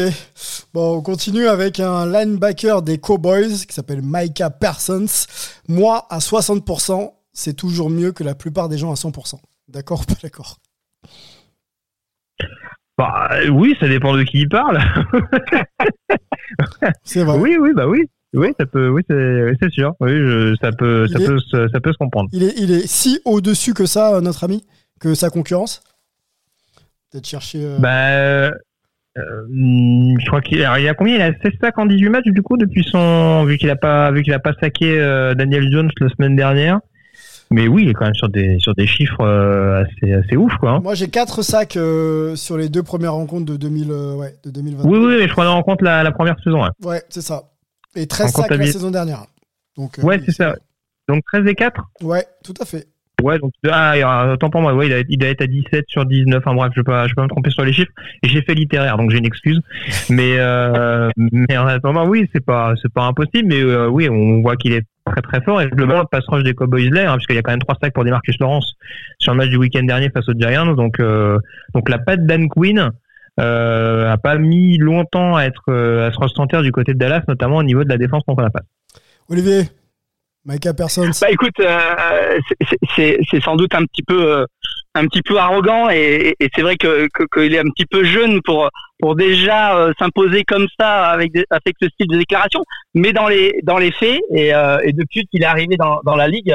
[0.72, 5.26] Bon, on continue avec un linebacker des Cowboys qui s'appelle Micah Parsons.
[5.66, 9.40] Moi, à 60%, c'est toujours mieux que la plupart des gens à 100%.
[9.66, 10.58] D'accord ou pas d'accord?
[12.98, 14.78] Bah, oui, ça dépend de qui il parle.
[17.04, 17.38] C'est vrai.
[17.38, 18.04] oui, oui, bah oui.
[18.34, 19.94] Oui, ça peut, oui, c'est sûr.
[20.00, 22.28] Oui, je- ça peut, ça est- peut, se, ça peut se comprendre.
[22.32, 24.64] Il est, il est si au-dessus que ça, euh, notre ami,
[25.00, 25.80] que sa concurrence?
[27.10, 27.64] Peut-être chercher.
[27.64, 28.50] euh, Bah, euh,
[29.48, 31.14] hum, je crois qu'il il a combien?
[31.14, 34.10] Il a 16 sacs en 18 matchs du coup depuis son vu qu'il a pas
[34.10, 36.80] vu qu'il a pas saqué euh, Daniel Jones la semaine dernière.
[37.50, 40.52] Mais oui, il est quand même sur des sur des chiffres euh, assez assez ouf
[40.58, 40.70] quoi.
[40.72, 40.80] hein.
[40.82, 44.50] Moi, j'ai 4 sacs euh, sur les deux premières rencontres de, 2000, euh, ouais, de
[44.50, 44.84] 2020.
[44.84, 46.62] Oui, oui, mais je prenais en compte la, la première saison.
[46.62, 46.70] ouais.
[46.84, 47.44] Ouais, c'est ça.
[47.94, 49.26] Et 13 En sacs la saison dernière.
[49.76, 50.56] Donc, euh, Ouais, oui, c'est ça.
[51.08, 52.88] Donc 13 et 4 Ouais, tout à fait.
[53.22, 56.42] Ouais, donc ah, autant pour moi, ouais, il, doit être à 17 sur 19.
[56.44, 57.90] Enfin bref, je peux pas, je peux pas me tromper sur les chiffres.
[58.22, 59.58] J'ai fait littéraire, donc j'ai une excuse.
[60.10, 63.48] Mais euh, mais en attendant, oui, c'est pas, c'est pas impossible.
[63.48, 65.60] Mais euh, oui, on voit qu'il est très très fort.
[65.62, 67.60] Et globalement, le pass rush des Cowboys l'est, hein, parce qu'il y a quand même
[67.60, 68.74] trois stacks pour Demarcus Lawrence
[69.18, 70.74] sur le match du week-end dernier face aux Giants.
[70.74, 71.38] Donc euh,
[71.74, 72.90] donc la patte Dan Quinn.
[73.38, 77.20] Euh, a pas mis longtemps à être euh, à se ressentir du côté de Dallas,
[77.28, 78.64] notamment au niveau de la défense contre la passe.
[79.28, 79.64] Olivier,
[80.46, 81.10] Micah Parsons.
[81.20, 84.46] Bah écoute, euh, c'est- c'est c'est sans doute un petit peu euh,
[84.96, 88.40] un petit peu arrogant et, et c'est vrai que qu'il est un petit peu jeune
[88.42, 92.62] pour pour déjà euh, s'imposer comme ça avec des- avec ce style de déclaration.
[92.94, 96.16] Mais dans les dans les faits et, euh, et depuis qu'il est arrivé dans dans
[96.16, 96.54] la ligue,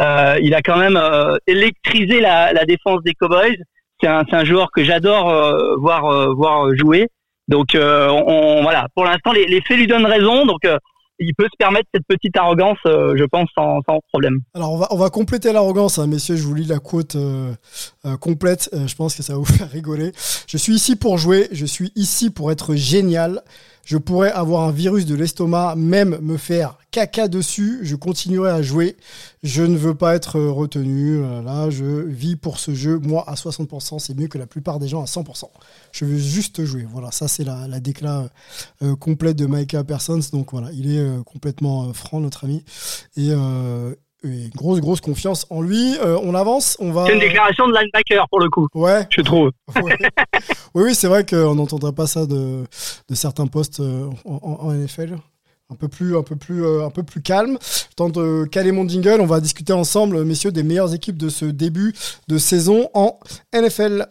[0.00, 3.56] euh, il a quand même euh, électrisé la, la défense des Cowboys.
[4.00, 7.08] C'est un c'est un joueur que j'adore euh, voir voir jouer.
[7.48, 10.44] Donc on, on- voilà, pour l'instant les, les faits lui donnent raison.
[10.46, 10.64] Donc
[11.18, 14.40] il peut se permettre cette petite arrogance, euh, je pense, sans, sans problème.
[14.54, 16.36] Alors, on va, on va compléter l'arrogance, hein, messieurs.
[16.36, 17.54] Je vous lis la quote euh,
[18.04, 18.70] euh, complète.
[18.72, 20.12] Je pense que ça va vous faire rigoler.
[20.46, 21.48] Je suis ici pour jouer.
[21.52, 23.42] Je suis ici pour être génial.
[23.86, 27.78] Je pourrais avoir un virus de l'estomac, même me faire caca dessus.
[27.82, 28.96] Je continuerai à jouer.
[29.44, 31.20] Je ne veux pas être retenu.
[31.20, 32.98] Là, je vis pour ce jeu.
[32.98, 35.44] Moi, à 60%, c'est mieux que la plupart des gens à 100%.
[35.92, 36.84] Je veux juste jouer.
[36.90, 37.78] Voilà, ça, c'est la, la
[38.82, 40.20] euh, complète de Micah Parsons.
[40.32, 42.64] Donc voilà, il est euh, complètement euh, franc, notre ami.
[43.16, 43.30] Et,
[44.54, 45.96] grosse, grosse confiance en lui.
[45.98, 47.06] Euh, on avance, on va.
[47.06, 49.06] C'est une déclaration de linebacker pour le coup, Ouais.
[49.10, 49.50] je trouve.
[49.82, 49.96] ouais.
[50.74, 52.64] oui, oui, c'est vrai qu'on n'entendrait pas ça de,
[53.08, 55.16] de certains postes euh, en, en- en NFL.
[55.68, 57.58] Un peu plus, un peu plus, euh, un peu plus calme.
[57.96, 61.44] Tant de caler mon jingle, on va discuter ensemble, messieurs, des meilleures équipes de ce
[61.44, 61.92] début
[62.28, 63.18] de saison en
[63.52, 64.06] NFL.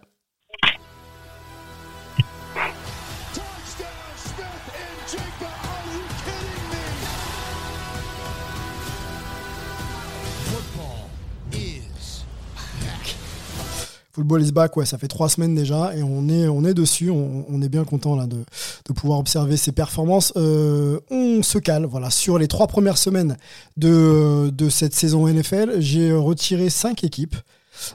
[14.15, 17.09] Football is back, ça fait trois semaines déjà et on est, on est dessus.
[17.09, 18.45] On, est bien content de,
[18.93, 20.31] pouvoir observer ses performances.
[20.37, 23.35] Euh, on se cale, voilà, sur les trois premières semaines
[23.75, 25.81] de cette saison NFL.
[25.81, 27.35] J'ai retiré cinq équipes.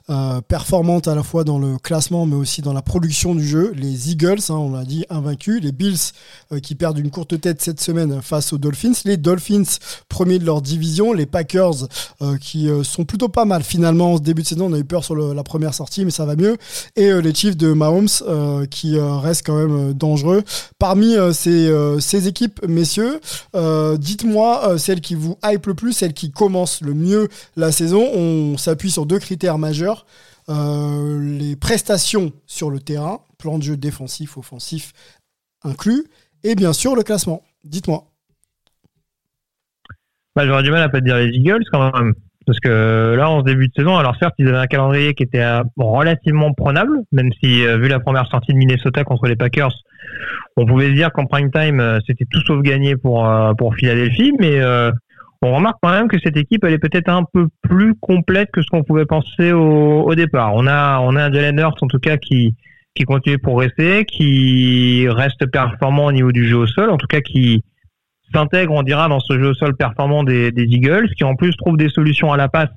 [0.08, 3.72] Euh, performantes à la fois dans le classement mais aussi dans la production du jeu.
[3.76, 5.62] Les Eagles, hein, on l'a dit, invaincus.
[5.62, 6.12] Les Bills
[6.52, 8.92] euh, qui perdent une courte tête cette semaine face aux Dolphins.
[9.04, 9.62] Les Dolphins,
[10.08, 11.12] premiers de leur division.
[11.12, 11.86] Les Packers
[12.22, 14.66] euh, qui euh, sont plutôt pas mal finalement en ce début de saison.
[14.70, 16.56] On a eu peur sur la première sortie mais ça va mieux.
[16.96, 18.08] Et les Chiefs de Mahomes
[18.70, 20.42] qui restent quand même dangereux.
[20.78, 23.20] Parmi ces, ces équipes, messieurs,
[23.98, 28.02] dites-moi celle qui vous hype le plus, celle qui commence le mieux la saison.
[28.14, 29.58] On s'appuie sur deux critères
[30.48, 34.92] Euh, les prestations sur le terrain, plan de jeu défensif, offensif
[35.62, 36.06] inclus,
[36.42, 37.42] et bien sûr le classement.
[37.64, 38.04] Dites-moi.
[40.34, 42.14] bah, J'aurais du mal à pas te dire les Eagles quand même.
[42.46, 45.42] Parce que là, en début de saison, alors certes, ils avaient un calendrier qui était
[45.42, 49.72] euh, relativement prenable, même si, vu la première sortie de Minnesota contre les Packers,
[50.56, 54.58] on pouvait se dire qu'en prime time, c'était tout sauf gagné pour Philadelphie, mais
[55.42, 58.62] on remarque quand même que cette équipe, elle est peut-être un peu plus complète que
[58.62, 60.54] ce qu'on pouvait penser au, au, départ.
[60.54, 62.54] On a, on a un Jalen Hurts, en tout cas, qui,
[62.94, 67.06] qui continue de progresser, qui reste performant au niveau du jeu au sol, en tout
[67.06, 67.64] cas qui
[68.34, 71.56] s'intègre, on dira, dans ce jeu au sol performant des, des Eagles, qui en plus
[71.56, 72.70] trouve des solutions à la passe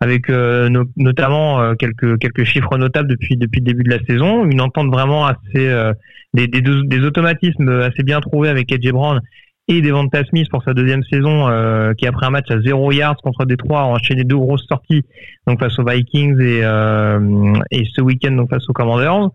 [0.00, 4.44] avec euh, notamment euh, quelques quelques chiffres notables depuis depuis le début de la saison,
[4.44, 5.92] une entente vraiment assez euh,
[6.34, 9.20] des, des, des, automatismes assez bien trouvés avec Edge Brown
[9.68, 13.18] et Devonta Smith pour sa deuxième saison, euh, qui après un match à 0 yards
[13.18, 15.04] contre Détroit a enchaîné deux grosses sorties
[15.46, 19.28] donc face aux Vikings et, euh, et ce week-end donc face aux Commanders.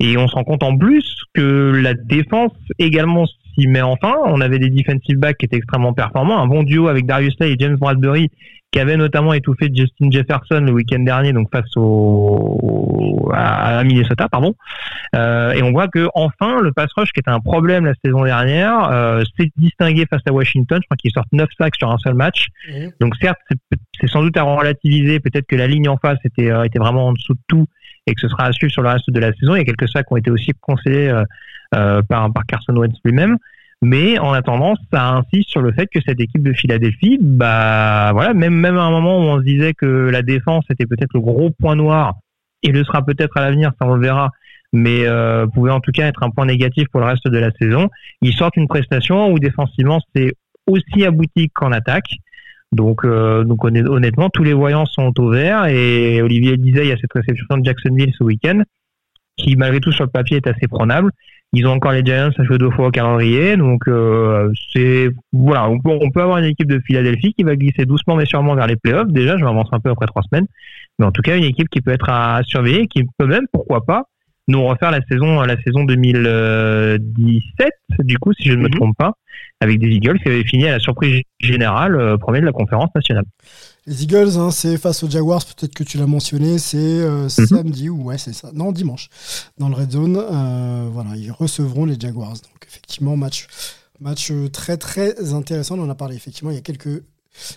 [0.00, 4.14] Et on se rend compte en plus que la défense également s'y met enfin.
[4.24, 7.52] On avait des defensive backs qui étaient extrêmement performants, un bon duo avec Darius Slay
[7.52, 8.30] et James Bradbury
[8.74, 14.56] qui avait notamment étouffé Justin Jefferson le week-end dernier, donc face au à Minnesota, pardon.
[15.14, 18.24] Euh, et on voit que enfin le pass rush qui était un problème la saison
[18.24, 20.80] dernière euh, s'est distingué face à Washington.
[20.82, 22.48] Je crois qu'ils sortent 9 sacs sur un seul match.
[22.98, 23.38] Donc certes,
[24.00, 25.20] c'est sans doute à relativiser.
[25.20, 27.66] Peut-être que la ligne en face était euh, était vraiment en dessous de tout
[28.08, 29.54] et que ce sera à suivre sur le reste de la saison.
[29.54, 30.50] Il y a quelques sacs qui ont été aussi
[31.70, 33.38] par par Carson Wentz lui-même.
[33.84, 38.32] Mais en attendant, ça insiste sur le fait que cette équipe de Philadelphie, bah voilà,
[38.32, 41.20] même même à un moment où on se disait que la défense était peut-être le
[41.20, 42.14] gros point noir
[42.62, 44.30] et le sera peut-être à l'avenir, ça on le verra,
[44.72, 47.50] mais euh, pouvait en tout cas être un point négatif pour le reste de la
[47.60, 47.90] saison.
[48.22, 50.32] Ils sortent une prestation où défensivement c'est
[50.66, 52.08] aussi abouti qu'en attaque.
[52.72, 56.88] Donc, euh, donc honnêtement, tous les voyants sont au vert et Olivier le disait, il
[56.88, 58.62] y a cette réception de Jacksonville ce week-end
[59.36, 61.10] qui malgré tout sur le papier est assez prenable.
[61.52, 65.68] Ils ont encore les Giants à jouer deux fois au calendrier, donc euh, c'est voilà,
[65.68, 68.56] on peut, on peut avoir une équipe de Philadelphie qui va glisser doucement mais sûrement
[68.56, 69.12] vers les playoffs.
[69.12, 70.46] Déjà, je m'avance un peu après trois semaines,
[70.98, 73.84] mais en tout cas une équipe qui peut être à, surveiller, qui peut même, pourquoi
[73.84, 74.08] pas,
[74.48, 77.68] nous refaire la saison la saison 2017
[78.00, 78.74] du coup si je ne me mhm.
[78.74, 79.14] trompe pas
[79.60, 82.90] avec des Eagles qui avaient fini à la surprise générale euh, premier de la conférence
[82.94, 83.24] nationale.
[83.86, 87.28] Les Eagles, hein, c'est face aux Jaguars, peut-être que tu l'as mentionné, c'est euh, mhm.
[87.28, 89.08] samedi, ou ouais, c'est ça, non, dimanche,
[89.58, 90.16] dans le Red Zone.
[90.16, 92.32] Euh, voilà, ils recevront les Jaguars.
[92.32, 93.46] Donc, effectivement, match,
[94.00, 95.78] match très, très intéressant.
[95.78, 97.02] On en a parlé, effectivement, il y a quelques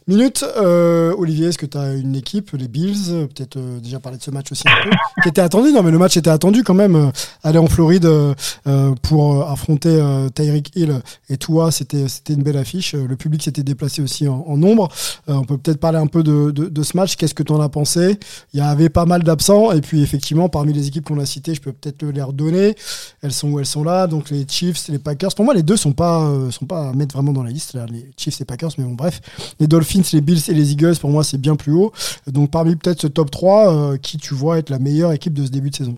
[0.07, 4.17] Minute, euh, Olivier, est-ce que tu as une équipe, les Bills Peut-être euh, déjà parler
[4.17, 4.89] de ce match aussi un peu,
[5.23, 5.71] qui était attendu?
[5.71, 6.95] Non, mais le match était attendu quand même.
[6.95, 7.09] Euh,
[7.43, 8.33] aller en Floride euh,
[9.01, 10.01] pour affronter
[10.33, 12.93] Tyreek Hill et toi, c'était une belle affiche.
[12.93, 14.89] Le public s'était déplacé aussi en, nombre.
[15.27, 17.15] on peut peut-être parler un peu de, de, ce match.
[17.15, 18.19] Qu'est-ce que tu en as pensé?
[18.53, 21.55] Il y avait pas mal d'absents et puis effectivement, parmi les équipes qu'on a citées,
[21.55, 22.75] je peux peut-être les redonner.
[23.21, 24.07] Elles sont où elles sont là.
[24.07, 25.33] Donc les Chiefs, les Packers.
[25.35, 27.77] Pour moi, les deux sont pas sont pas à mettre vraiment dans la liste.
[27.91, 29.21] Les Chiefs et Packers, mais bon, bref.
[29.67, 31.91] Dolphins, les Bills et les Eagles, pour moi, c'est bien plus haut.
[32.27, 35.45] Donc, parmi peut-être ce top 3, euh, qui tu vois être la meilleure équipe de
[35.45, 35.97] ce début de saison?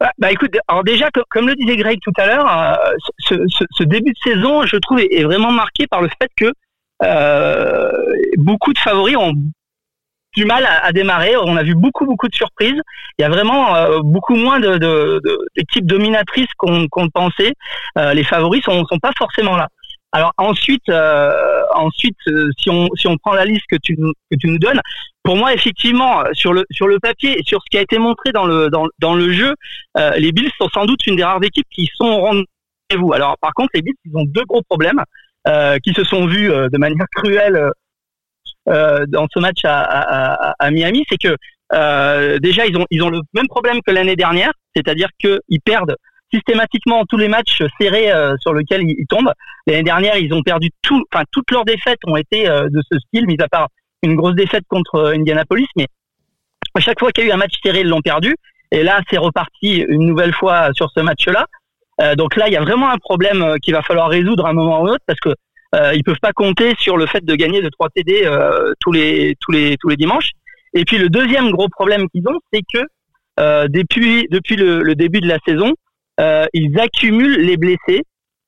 [0.00, 2.74] Bah, bah écoute, alors déjà, comme, le disait Greg tout à l'heure, euh,
[3.18, 6.52] ce, début de saison, je trouve, est, vraiment marqué par le fait que
[7.02, 7.90] euh,
[8.36, 9.32] beaucoup de favoris ont
[10.36, 11.36] du mal à, démarrer.
[11.36, 12.80] On a vu beaucoup, beaucoup de surprises.
[13.18, 17.54] Il y a vraiment beaucoup moins d'équipes de, dominatrices qu'on pensait.
[17.96, 19.68] les favoris sont, sont pas forcément là.
[20.12, 24.12] Alors ensuite, euh, ensuite, euh, si on si on prend la liste que tu nous
[24.30, 24.80] que tu nous donnes,
[25.22, 28.32] pour moi effectivement sur le sur le papier et sur ce qui a été montré
[28.32, 29.54] dans le dans, dans le jeu,
[29.98, 33.12] euh, les Bills sont sans doute une des rares équipes qui sont au rendez-vous.
[33.12, 35.02] Alors par contre, les Bills ils ont deux gros problèmes
[35.84, 37.70] qui se sont vus de manière cruelle
[38.66, 43.20] dans ce match à, à, à Miami, c'est que déjà ils ont ils ont le
[43.32, 45.94] même problème que l'année dernière, c'est-à-dire qu'ils perdent
[46.36, 49.32] systématiquement tous les matchs serrés euh, sur lesquels ils, tombent.
[49.66, 52.98] L'année dernière, ils ont perdu tout, enfin toutes leurs défaites ont été euh, de ce
[52.98, 53.68] style, mis à part
[54.02, 55.86] une grosse défaite contre euh, Indianapolis, mais
[56.74, 58.36] à chaque fois qu'il y a eu un match serré, ils l'ont perdu.
[58.70, 61.46] Et là, c'est reparti une nouvelle fois sur ce match-là.
[62.16, 64.82] donc là, il y a vraiment un problème qu'il va falloir résoudre à un moment
[64.82, 65.30] ou un autre parce que
[65.74, 68.28] euh, ils peuvent pas compter sur le fait de gagner de 3 TD
[68.80, 70.32] tous les tous les tous les dimanches.
[70.74, 75.28] Et puis le deuxième gros problème qu'ils ont, c'est que depuis depuis le, début de
[75.28, 75.72] la saison,
[76.18, 78.02] ils accumulent les blessés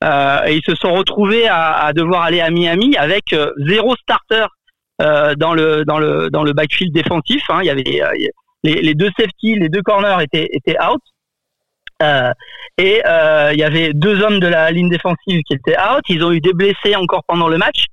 [0.05, 3.97] euh, et ils se sont retrouvés à, à, devoir aller à Miami avec euh, zéro
[3.97, 4.47] starter
[5.03, 7.43] euh, dans le dans le dans le backfield défensif.
[7.49, 7.61] Hein.
[7.63, 7.83] Il y avait
[8.63, 11.01] les, les, deux safety, les deux corners étaient étaient out.
[12.03, 12.33] Euh,
[12.77, 16.03] et euh, il y avait deux hommes de la ligne défensive qui étaient out.
[16.09, 17.87] Ils ont eu des blessés encore pendant le match,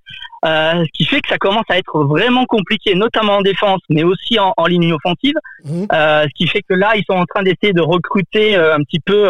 [0.45, 4.03] euh, ce qui fait que ça commence à être vraiment compliqué, notamment en défense, mais
[4.03, 5.35] aussi en, en ligne offensive.
[5.63, 5.85] Mmh.
[5.91, 9.27] Ce qui fait que là, ils sont en train d'essayer de recruter un petit peu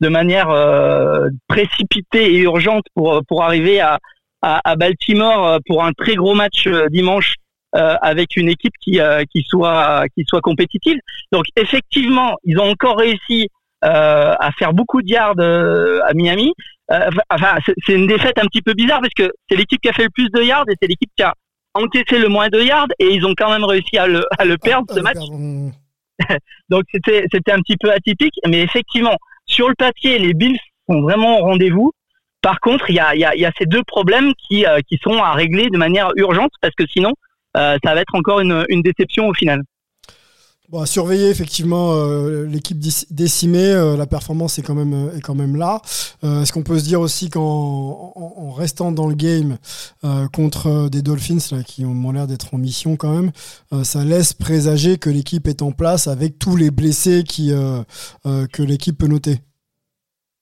[0.00, 0.48] de manière
[1.46, 3.98] précipitée et urgente pour pour arriver à
[4.42, 7.34] à, Baltimore pour un très gros match dimanche
[7.72, 8.98] avec une équipe qui
[9.30, 10.98] qui soit qui soit compétitive.
[11.30, 13.48] Donc effectivement, ils ont encore réussi
[13.82, 16.52] à faire beaucoup de yards à Miami.
[17.30, 20.04] enfin, c'est une défaite un petit peu bizarre parce que c'est l'équipe qui a fait
[20.04, 21.34] le plus de yards et c'est l'équipe qui a
[21.74, 24.58] encaissé le moins de yards et ils ont quand même réussi à le, à le
[24.58, 25.18] perdre ce match.
[26.68, 29.16] Donc c'était c'était un petit peu atypique, mais effectivement
[29.46, 31.92] sur le papier les Bills sont vraiment au rendez-vous.
[32.42, 34.98] Par contre, il y a, y, a, y a ces deux problèmes qui, euh, qui
[35.02, 37.12] sont à régler de manière urgente parce que sinon
[37.56, 39.62] euh, ça va être encore une, une déception au final.
[40.70, 42.78] Bon, à surveiller effectivement euh, l'équipe
[43.10, 45.82] décimée, euh, la performance est quand même euh, est quand même là.
[46.22, 49.56] Est-ce qu'on peut se dire aussi qu'en en, restant dans le game
[50.32, 53.32] contre des Dolphins là, qui ont l'air d'être en mission quand même,
[53.84, 57.52] ça laisse présager que l'équipe est en place avec tous les blessés qui
[58.24, 59.38] que l'équipe peut noter?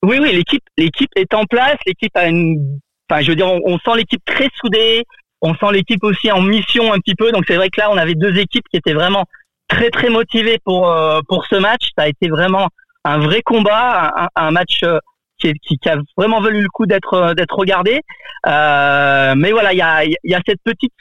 [0.03, 1.77] Oui, oui, l'équipe l'équipe est en place.
[1.87, 5.05] L'équipe a une, enfin, je veux dire, on sent l'équipe très soudée.
[5.41, 7.31] On sent l'équipe aussi en mission un petit peu.
[7.31, 9.25] Donc c'est vrai que là, on avait deux équipes qui étaient vraiment
[9.69, 11.89] très très motivé pour euh, pour ce match.
[11.97, 12.69] Ça a été vraiment
[13.05, 14.99] un vrai combat, un, un match euh,
[15.39, 18.01] qui, qui, qui, a vraiment valu le coup d'être euh, d'être regardé.
[18.47, 20.93] Euh, mais voilà, il y a, y a cette petite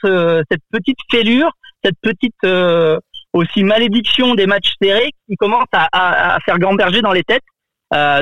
[0.50, 1.50] cette petite fêlure,
[1.84, 2.34] cette petite
[3.34, 7.44] aussi malédiction des matchs serrés qui commence à, à, à faire gamberger dans les têtes.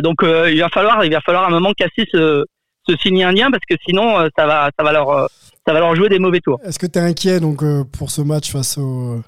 [0.02, 2.44] donc il va falloir il va falloir un moment casser ce
[2.88, 5.28] ce signe indien parce que sinon ça va ça va leur
[5.66, 6.58] ça va leur jouer des mauvais tours.
[6.64, 7.62] Est-ce que tu es inquiet donc
[7.96, 9.22] pour ce match face au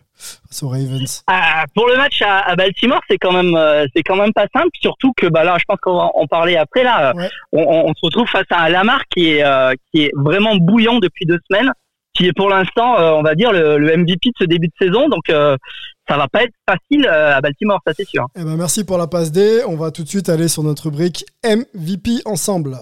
[0.62, 4.46] Ravens ah, Pour le match à, Baltimore, c'est quand même euh, c'est quand même pas
[4.54, 4.70] simple.
[4.80, 6.82] Surtout que bah là, je pense qu'on va en parler après.
[6.82, 7.12] Là,
[7.52, 11.38] on, se retrouve face à Lamar qui est euh, qui est vraiment bouillant depuis deux
[11.50, 11.72] semaines,
[12.14, 15.08] qui est pour l'instant, euh, on va dire le, MVP de ce début de saison.
[15.08, 18.26] Donc ça va pas être facile à Baltimore, ça c'est sûr.
[18.36, 19.60] Eh ben merci pour la passe D.
[19.66, 22.76] On va tout de suite aller sur notre rubrique MVP ensemble.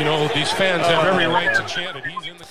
[0.00, 1.10] You know, these fans have oh.
[1.10, 2.06] every right to chant it.
[2.06, 2.44] He's in the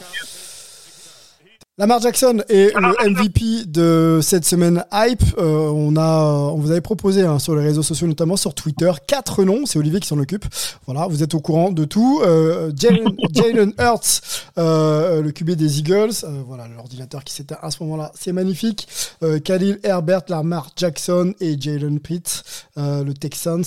[1.80, 5.24] Lamar Jackson est le MVP de cette semaine hype.
[5.38, 8.92] Euh, on a, on vous avait proposé hein, sur les réseaux sociaux, notamment sur Twitter,
[9.08, 9.66] quatre noms.
[9.66, 10.44] C'est Olivier qui s'en occupe.
[10.88, 12.20] Voilà, vous êtes au courant de tout.
[12.26, 14.22] Euh, Jalen Hurts,
[14.58, 16.12] euh, le QB des Eagles.
[16.26, 18.86] Euh, voilà, l'ordinateur qui s'était à ce moment-là, c'est magnifique.
[19.24, 22.44] Euh, Khalil Herbert, Lamar Jackson et Jalen Pitt,
[22.76, 23.64] le Texans,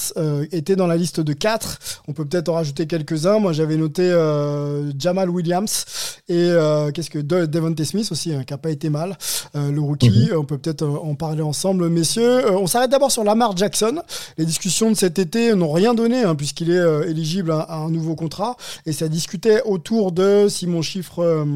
[0.52, 1.78] étaient dans la liste de quatre.
[2.08, 3.38] On peut peut-être en rajouter quelques-uns.
[3.38, 4.10] Moi, j'avais noté
[4.98, 5.86] Jamal Williams
[6.28, 6.50] et
[6.94, 9.16] qu'est-ce que Devontae Smith aussi, hein, qui n'a pas été mal.
[9.54, 10.38] Euh, le rookie, mhm.
[10.38, 12.46] on peut peut-être euh, en parler ensemble, messieurs.
[12.46, 14.02] Euh, on s'arrête d'abord sur Lamar Jackson.
[14.38, 18.14] Les discussions de cet été n'ont rien donné, hein, puisqu'il est éligible à, un nouveau
[18.14, 18.56] contrat.
[18.86, 21.46] Et ça discutait autour de, si mon chiffre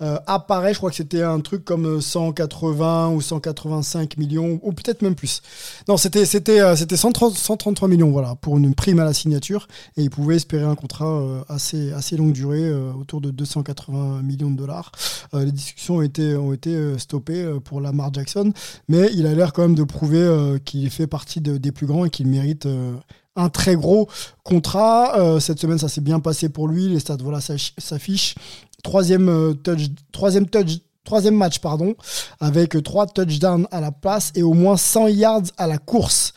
[0.00, 5.02] euh, apparaît, je crois que c'était un truc comme 180 ou 185 millions, ou peut-être
[5.02, 5.42] même plus.
[5.88, 10.02] Non, c'était c'était euh, c'était 133 millions, voilà, pour une prime à la signature, et
[10.02, 14.56] il pouvait espérer un contrat euh, assez assez longue durée, autour de 280 millions de
[14.56, 14.92] dollars.
[15.32, 18.52] les discussions ont été ont été stoppées pour Lamar Jackson,
[18.88, 22.10] mais il a l'air quand même de prouver qu'il fait partie des plus grands et
[22.10, 22.68] qu'il mérite
[23.36, 24.08] un très gros
[24.44, 25.38] contrat.
[25.40, 26.88] cette semaine, ça s'est bien passé pour lui.
[26.88, 28.34] Les stats, voilà, s'affichent.
[28.88, 31.94] Troisième, euh, touch, troisième, touch, troisième match, pardon,
[32.40, 36.32] avec trois touchdowns à la passe et au moins 100 yards à la course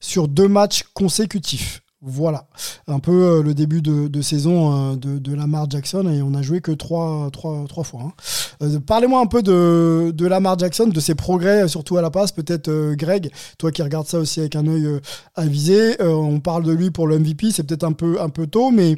[0.00, 1.80] sur deux matchs consécutifs.
[2.04, 2.48] Voilà,
[2.88, 6.60] un peu euh, le début de, saison euh, de, Lamar Jackson et on a joué
[6.60, 8.12] que trois, trois, trois fois.
[8.60, 8.80] Hein.
[8.84, 12.32] Parlez-moi un peu de, Lamar Jackson, de ses progrès, surtout à la passe.
[12.32, 14.98] Peut-être Greg, toi qui regardes ça aussi avec un œil
[15.36, 18.72] avisé, on parle de lui pour le MVP, c'est peut-être un peu, un peu tôt,
[18.72, 18.96] mais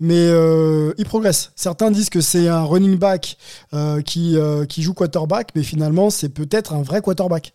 [0.00, 1.52] mais euh, il progresse.
[1.56, 3.36] Certains disent que c'est un running back
[3.74, 7.52] euh, qui, euh, qui joue quarterback, mais finalement, c'est peut-être un vrai quarterback.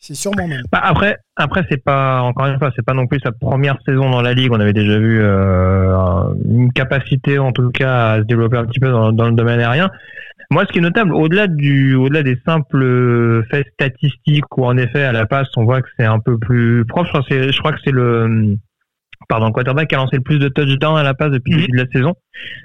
[0.00, 0.62] C'est sûrement même.
[0.70, 4.08] Bah, après, après c'est pas encore une fois, c'est pas non plus sa première saison
[4.10, 4.52] dans la ligue.
[4.52, 8.90] On avait déjà vu une capacité, en tout cas, à se développer un petit peu
[8.90, 9.90] dans, le domaine aérien.
[10.50, 15.02] Moi, ce qui est notable, au-delà du, au-delà des simples faits statistiques où en effet
[15.02, 17.20] à la passe, on voit que c'est un peu plus propre.
[17.28, 18.56] je crois que c'est le
[19.28, 21.72] pardon, quarterback qui a lancé le plus de touchdowns à la passe depuis le début
[21.72, 22.14] de la saison.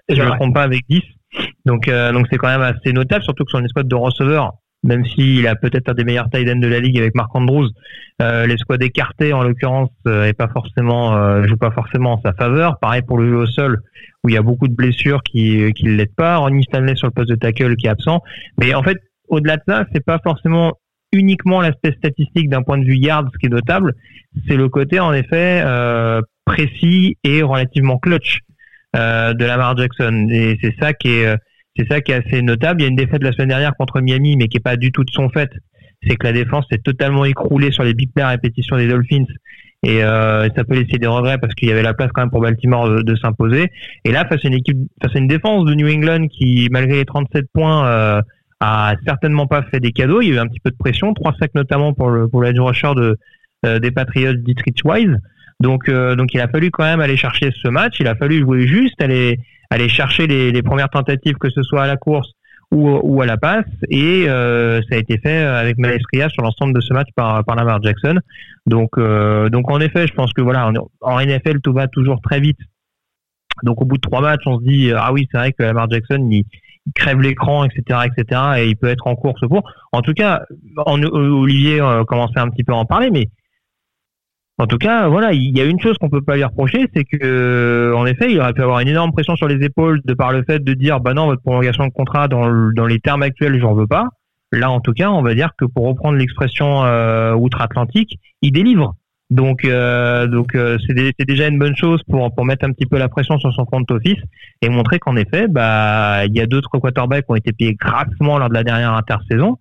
[0.09, 1.01] je ne me trompe pas avec 10.
[1.65, 5.05] Donc, euh, donc c'est quand même assez notable, surtout que une squad de receveurs, même
[5.05, 7.69] s'il a peut-être un des meilleurs tight ends de la ligue avec Marc Andrews,
[8.21, 12.21] euh, les squads écartés en l'occurrence euh, est pas forcément euh, joue pas forcément en
[12.21, 12.77] sa faveur.
[12.79, 13.81] Pareil pour le jeu au sol
[14.23, 16.37] où il y a beaucoup de blessures qui qui l'aident pas.
[16.37, 18.21] Ronnie Stanley sur le poste de tackle qui est absent.
[18.59, 18.97] Mais en fait,
[19.29, 20.73] au-delà de ça, c'est pas forcément
[21.13, 23.93] uniquement l'aspect statistique d'un point de vue yard, ce qui est notable,
[24.47, 28.39] c'est le côté en effet euh, précis et relativement clutch
[28.95, 30.27] euh, de Lamar Jackson.
[30.29, 31.35] Et c'est ça qui est,
[31.77, 32.81] c'est ça qui est assez notable.
[32.81, 34.91] Il y a une défaite la semaine dernière contre Miami, mais qui est pas du
[34.91, 35.49] tout de son fait.
[36.07, 39.25] c'est que la défense s'est totalement écroulée sur les big plays répétitions des Dolphins
[39.83, 42.29] et euh, ça peut laisser des regrets parce qu'il y avait la place quand même
[42.29, 43.69] pour Baltimore de, s'imposer.
[44.05, 46.97] Et là, face à une équipe, face à une défense de New England qui, malgré
[46.97, 48.21] les 37 points, euh,
[48.61, 50.21] a certainement pas fait des cadeaux.
[50.21, 52.41] Il y a eu un petit peu de pression, trois sacs notamment pour le pour
[52.41, 53.17] rusher de
[53.65, 55.17] euh, des Patriots Dietrich Wise.
[55.59, 57.99] Donc euh, donc il a fallu quand même aller chercher ce match.
[57.99, 59.39] Il a fallu jouer juste, aller
[59.69, 62.31] aller chercher les, premières tentatives que ce soit à la course
[62.71, 63.65] ou, à la passe.
[63.89, 67.55] Et euh, ça a été fait avec maestria sur l'ensemble de ce match par, par
[67.55, 68.19] Lamar Jackson.
[68.65, 72.39] Donc, euh, donc en effet, je pense que voilà, en NFL, tout va toujours très
[72.39, 72.57] vite.
[73.61, 75.89] Donc au bout de trois matchs, on se dit ah oui, c'est vrai que Lamar
[75.89, 76.45] Jackson, il,
[76.95, 79.63] crève l'écran, etc., etc., et il peut être en course pour.
[79.93, 80.41] En tout cas,
[80.85, 83.29] Olivier commençait un petit peu à en parler, mais
[84.59, 87.03] en tout cas, voilà, il y a une chose qu'on peut pas lui reprocher, c'est
[87.03, 90.13] que, euh, en effet, il aurait pu avoir une énorme pression sur les épaules de
[90.13, 92.47] par le fait de dire, bah non, votre prolongation de contrat dans,
[92.85, 94.09] les termes actuels, j'en veux pas.
[94.51, 98.93] Là, en tout cas, on va dire que pour reprendre l'expression euh, outre-Atlantique, il délivre.
[99.31, 102.99] Donc, euh, donc euh, c'est déjà une bonne chose pour pour mettre un petit peu
[102.99, 104.19] la pression sur son compte office
[104.61, 108.37] et montrer qu'en effet, bah, il y a d'autres quarterbacks qui ont été payés grassement
[108.37, 109.57] lors de la dernière intersaison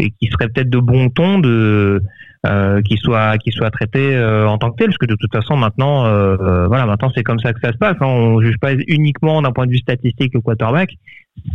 [0.00, 2.02] et qui serait peut-être de bon ton de
[2.46, 5.30] euh, qui soit qui soit traité euh, en tant que tel parce que de toute
[5.30, 8.06] façon maintenant euh, voilà maintenant c'est comme ça que ça se passe hein.
[8.06, 10.94] on juge pas uniquement d'un point de vue statistique le quarterback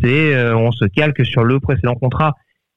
[0.01, 2.33] c'est on se calque sur le précédent contrat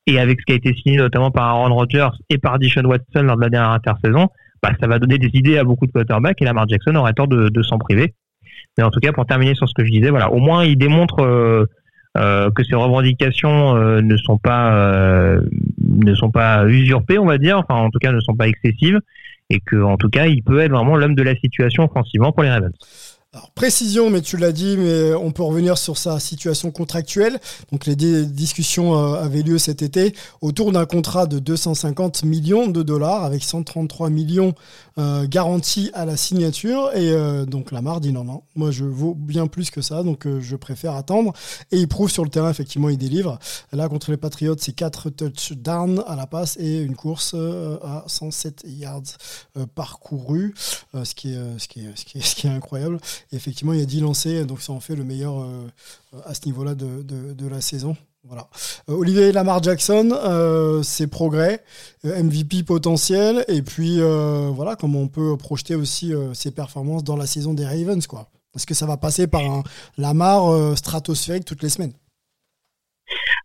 [0.07, 3.23] et avec ce qui a été signé notamment par Aaron Rodgers et par Dishon Watson
[3.23, 4.29] lors de la dernière intersaison
[4.62, 7.29] bah, ça va donner des idées à beaucoup de quarterbacks et Lamar Jackson aurait tort
[7.29, 8.14] de, de s'en priver
[8.79, 10.79] mais en tout cas pour terminer sur ce que je disais voilà au moins il
[10.79, 11.69] démontre
[12.17, 15.41] euh, que ces revendications euh, ne sont pas euh,
[15.79, 19.01] ne sont pas usurpées, on va dire, enfin en tout cas ne sont pas excessives,
[19.51, 22.43] et que en tout cas il peut être vraiment l'homme de la situation offensivement pour
[22.43, 22.73] les Ravens.
[23.35, 27.39] Alors, précision, mais tu l'as dit, mais on peut revenir sur sa situation contractuelle.
[27.70, 32.83] Donc, les discussions euh, avaient lieu cet été autour d'un contrat de 250 millions de
[32.83, 34.55] dollars avec 133 millions
[34.97, 36.91] euh, garantis à la signature.
[36.95, 40.26] Et euh, donc, Lamar dit non, non, moi je vaux bien plus que ça, donc
[40.41, 41.35] je préfère attendre.
[41.70, 43.39] Et il prouve sur le terrain, effectivement, il délivre.
[43.72, 48.64] Là, contre les Patriots, c'est 4 touchdowns à la passe et une course à 107
[48.66, 49.03] yards
[49.74, 50.55] parcourus,
[50.95, 51.14] ce, ce,
[51.59, 52.99] ce qui est incroyable
[53.33, 55.66] effectivement, il y a 10 lancés, donc ça en fait le meilleur euh,
[56.25, 57.97] à ce niveau-là de, de, la saison.
[58.25, 58.49] Voilà.
[58.89, 61.62] Euh, Olivier Lamar Jackson, euh, ses progrès,
[62.05, 67.55] MVP potentiel, et puis voilà comment on peut projeter aussi ses performances dans la saison
[67.55, 68.07] des Ravens.
[68.07, 68.29] Quoi.
[68.55, 69.62] Est-ce que ça va passer par un
[69.97, 71.93] Lamar stratosphérique toutes les semaines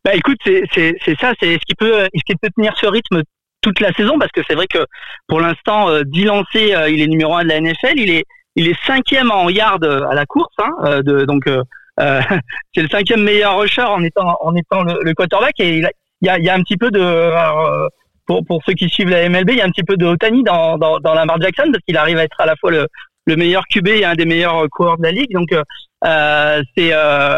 [0.04, 3.22] bah écoute, c'est ça, c'est ce qui peut ce qui peut tenir ce rythme
[3.62, 4.86] toute la saison parce que c'est vrai que
[5.30, 8.86] pour l'instant, 10 lancés, il est numéro 1 de la NFL, il est il est
[8.86, 11.64] cinquième en yard à la course, hein, euh, de, donc euh,
[12.00, 12.22] euh
[12.74, 15.90] c'est le cinquième meilleur rusher en étant en étant le, quarterback et il,
[16.22, 17.88] y, a, y a un petit peu de euh,
[18.26, 20.44] pour pour ceux qui suivent la MLB, il y a un petit peu de Otani
[20.44, 22.88] dans dans, dans Lamar Jackson parce qu'il arrive à être à la fois le
[23.26, 25.32] le meilleur QB et un des meilleurs coureurs de la ligue.
[25.32, 26.90] Donc euh, c'est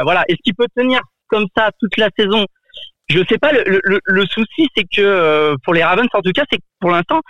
[0.04, 0.24] voilà.
[0.28, 2.46] Est-ce qu'il peut tenir comme ça toute la saison?
[3.08, 3.52] Je sais pas.
[3.52, 6.90] Le, le, le souci, c'est que pour les Ravens, en tout cas, c'est que pour
[6.90, 7.22] l'instant,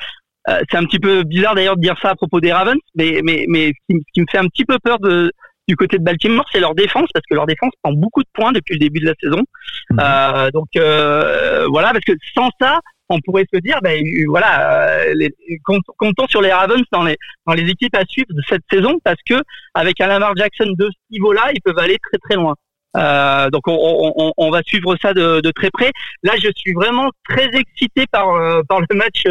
[0.49, 3.21] euh, c'est un petit peu bizarre d'ailleurs de dire ça à propos des Ravens, mais,
[3.23, 5.31] mais, mais ce qui, me fait un petit peu peur de,
[5.67, 8.51] du côté de Baltimore, c'est leur défense, parce que leur défense prend beaucoup de points
[8.51, 9.41] depuis le début de la saison.
[9.89, 9.99] Mhm.
[9.99, 12.79] Euh, donc euh, voilà, parce que sans ça,
[13.09, 15.31] on pourrait se dire, ben voilà, euh, les,
[15.63, 19.21] comptons sur les Ravens dans les dans les équipes à suivre de cette saison, parce
[19.27, 19.35] que
[19.73, 22.55] avec un Lamar Jackson de ce niveau-là, ils peuvent aller très très loin.
[22.97, 25.91] Euh, donc on, on, on, va suivre ça de, de, très près.
[26.23, 28.27] Là, je suis vraiment très excité par
[28.69, 29.23] par le match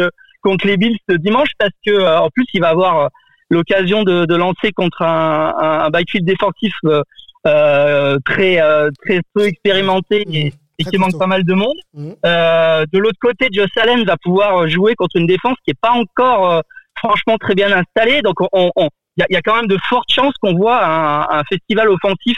[0.45, 3.07] contre les Bills ce dimanche parce que euh, en plus il va avoir euh,
[3.49, 8.59] l'occasion de, de, lancer contre un, un, backfield défensif euh, très
[9.03, 11.77] très peu expérimenté et, qui manque pas mal de monde.
[11.93, 12.09] Mmh.
[12.23, 16.63] de l'autre côté, Josh Allen va pouvoir jouer contre une défense qui est pas encore
[16.97, 18.21] franchement très bien installée.
[18.23, 18.71] Donc on,
[19.15, 21.87] il y, a, y, a, quand même de fortes chances qu'on voit un, un, festival
[21.89, 22.37] offensif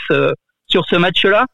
[0.68, 1.46] sur ce match-là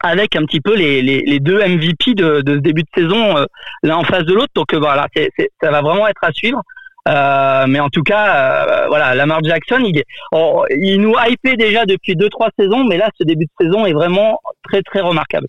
[0.00, 3.36] avec un petit peu les, les, les deux MVP de, de, ce début de saison
[3.36, 3.46] euh,
[3.82, 4.52] l'un en face de l'autre.
[4.54, 5.30] Donc euh, voilà, c'est,
[5.62, 6.62] ça va vraiment être à suivre.
[7.08, 11.56] Euh, mais en tout cas, euh, voilà, Lamar Jackson, il, est, oh, il nous hypait
[11.56, 15.00] déjà depuis deux trois saisons, mais là, ce début de saison est vraiment très très
[15.00, 15.46] remarquable.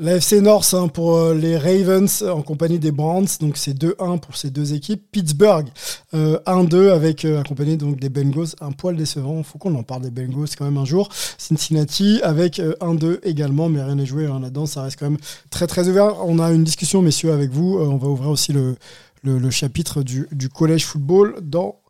[0.00, 4.20] La FC North hein, pour euh, les Ravens en compagnie des Browns, donc c'est 2-1
[4.20, 5.02] pour ces deux équipes.
[5.10, 5.66] Pittsburgh
[6.14, 9.42] euh, 1-2 avec euh, accompagné donc des Bengals, un poil décevant.
[9.42, 11.08] Faut qu'on en parle des Bengals quand même un jour.
[11.36, 14.66] Cincinnati avec 1-2 euh, également, mais rien n'est joué hein, là-dedans.
[14.66, 15.18] Ça reste quand même
[15.50, 16.24] très très ouvert.
[16.24, 17.80] On a une discussion messieurs avec vous.
[17.80, 18.76] on va ouvrir aussi le,
[19.24, 21.80] le, chapitre du, du collège football dans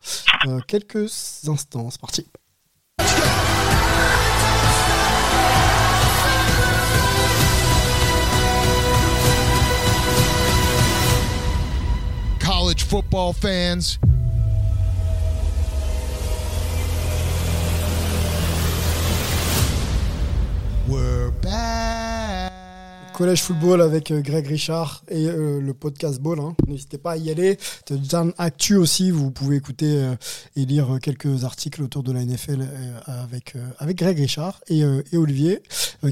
[0.66, 1.90] quelques instants.
[1.90, 2.24] C'est parti.
[12.88, 13.98] Football fans.
[20.88, 21.77] We're back.
[23.18, 26.38] Collège Football avec euh, Greg Richard et euh, le podcast Ball.
[26.38, 26.54] hein.
[26.68, 27.58] N'hésitez pas à y aller.
[27.84, 30.14] Touchdown Actu aussi, vous pouvez écouter euh,
[30.54, 32.64] et lire quelques articles autour de la NFL
[33.06, 34.84] avec, avec Greg Richard et,
[35.16, 35.60] Olivier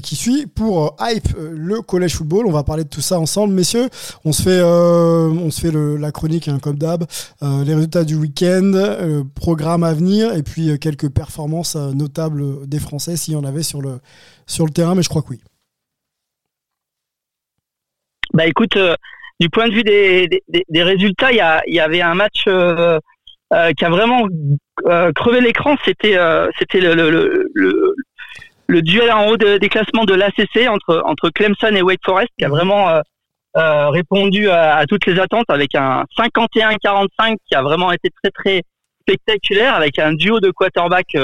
[0.03, 2.45] qui suit pour Hype le Collège Football.
[2.45, 3.87] On va parler de tout ça ensemble, messieurs.
[4.25, 7.05] On se fait, on se fait le- la chronique hein, comme d'hab,
[7.41, 13.15] les résultats du week-end, euh, programme à venir et puis quelques performances notables des Français
[13.15, 13.99] s'il y en avait sur le,
[14.45, 15.39] sur le terrain, mais je crois que oui.
[18.37, 18.93] Bah écoute, euh,
[19.39, 20.29] du point de vue des,
[20.69, 22.99] des, résultats, il y, y avait un match euh,
[23.51, 24.27] euh, qui a vraiment
[25.15, 25.75] crevé l'écran.
[25.83, 26.19] C'était
[26.59, 26.93] c'était le,
[28.67, 32.29] le, duel en haut de- des classements de l'ACC entre entre Clemson et Wake Forest,
[32.37, 33.01] qui a vraiment
[33.55, 38.61] répondu à, à toutes les attentes avec un 51-45 qui a vraiment été très très
[39.01, 41.17] spectaculaire, avec un duo de quarterback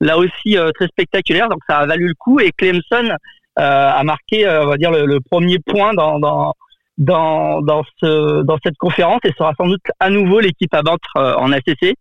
[0.00, 1.48] là aussi très spectaculaire.
[1.48, 3.16] Donc ça a valu le coup et Clemson
[3.56, 6.54] a marqué, euh, on va dire, le, le premier point dans, dans,
[6.98, 11.16] dans, dans, ce, dans cette conférence et sera sans doute à nouveau l'équipe à battre
[11.16, 11.94] euh, en ACC.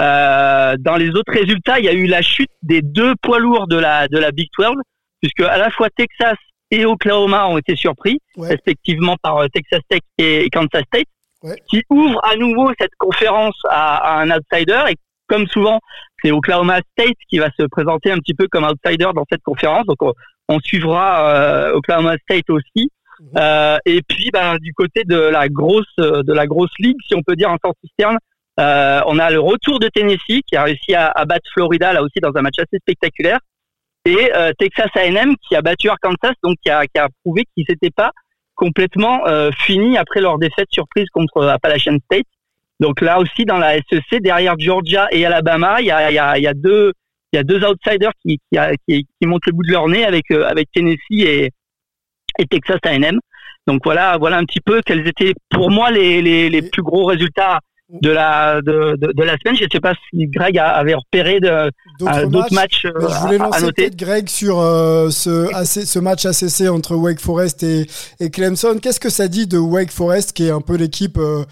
[0.00, 3.66] Euh, dans les autres résultats, il y a eu la chute des deux poids lourds
[3.66, 4.68] de la, de la Big 12,
[5.20, 6.36] puisque à la fois Texas
[6.70, 8.48] et Oklahoma ont été surpris, Ouais.
[8.50, 11.06] respectivement par euh, Texas Tech et Kansas State,
[11.42, 11.56] Ouais.
[11.68, 14.82] qui ouvre à nouveau cette conférence à, à un outsider.
[14.90, 14.96] Et
[15.28, 15.78] comme souvent,
[16.22, 19.86] c'est Oklahoma State qui va se présenter un petit peu comme outsider dans cette conférence.
[19.86, 20.12] Donc on,
[20.48, 22.90] on suivra euh, Oklahoma State aussi.
[23.20, 23.28] Mhm.
[23.36, 27.22] Euh, et puis ben, du côté de la grosse de la grosse ligue, si on
[27.22, 28.18] peut dire en sens cisterne,
[28.58, 32.02] euh, on a le retour de Tennessee qui a réussi à, à battre Florida là
[32.02, 33.38] aussi dans un match assez spectaculaire.
[34.04, 37.66] Et euh, Texas A&M qui a battu Arkansas, donc qui a, qui a prouvé qu'ils
[37.68, 38.10] n'étaient pas
[38.54, 42.26] complètement euh, finis après leur défaite surprise contre Appalachian State.
[42.80, 46.18] Donc là aussi dans la SEC, derrière Georgia et Alabama, il y a, il y
[46.18, 46.92] a, il y a deux
[47.32, 48.58] il y a deux outsiders qui, qui,
[48.88, 51.50] qui, qui montent le bout de leur nez avec euh, avec Tennessee et,
[52.38, 53.18] et Texas A&M.
[53.66, 57.04] Donc voilà voilà un petit peu quels étaient pour moi les, les, les plus gros
[57.04, 57.60] résultats
[57.90, 59.56] de la de, de, de la semaine.
[59.56, 63.38] Je ne sais pas si Greg avait repéré euh, D'autres matchs matchs, euh, je voulais
[63.40, 63.82] à- à, lancer noter.
[63.82, 67.86] peut-être Greg sur euh, ce, AC ce match ACC entre Wake Forest et,
[68.20, 68.78] et Clemson.
[68.80, 71.46] Qu'est-ce que ça dit de Wake Forest, qui est un peu l'équipe, euh, euh,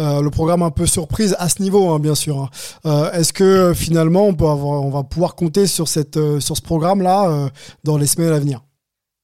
[0.00, 2.38] le programme un peu surprise à ce niveau, hein, bien sûr.
[2.38, 2.48] hein.
[2.86, 6.40] Euh, Est-ce que euh, finalement on, peut avoir, on va pouvoir compter sur, cette, euh,
[6.40, 7.48] sur ce programme-là euh,
[7.84, 8.60] dans les semaines à venir?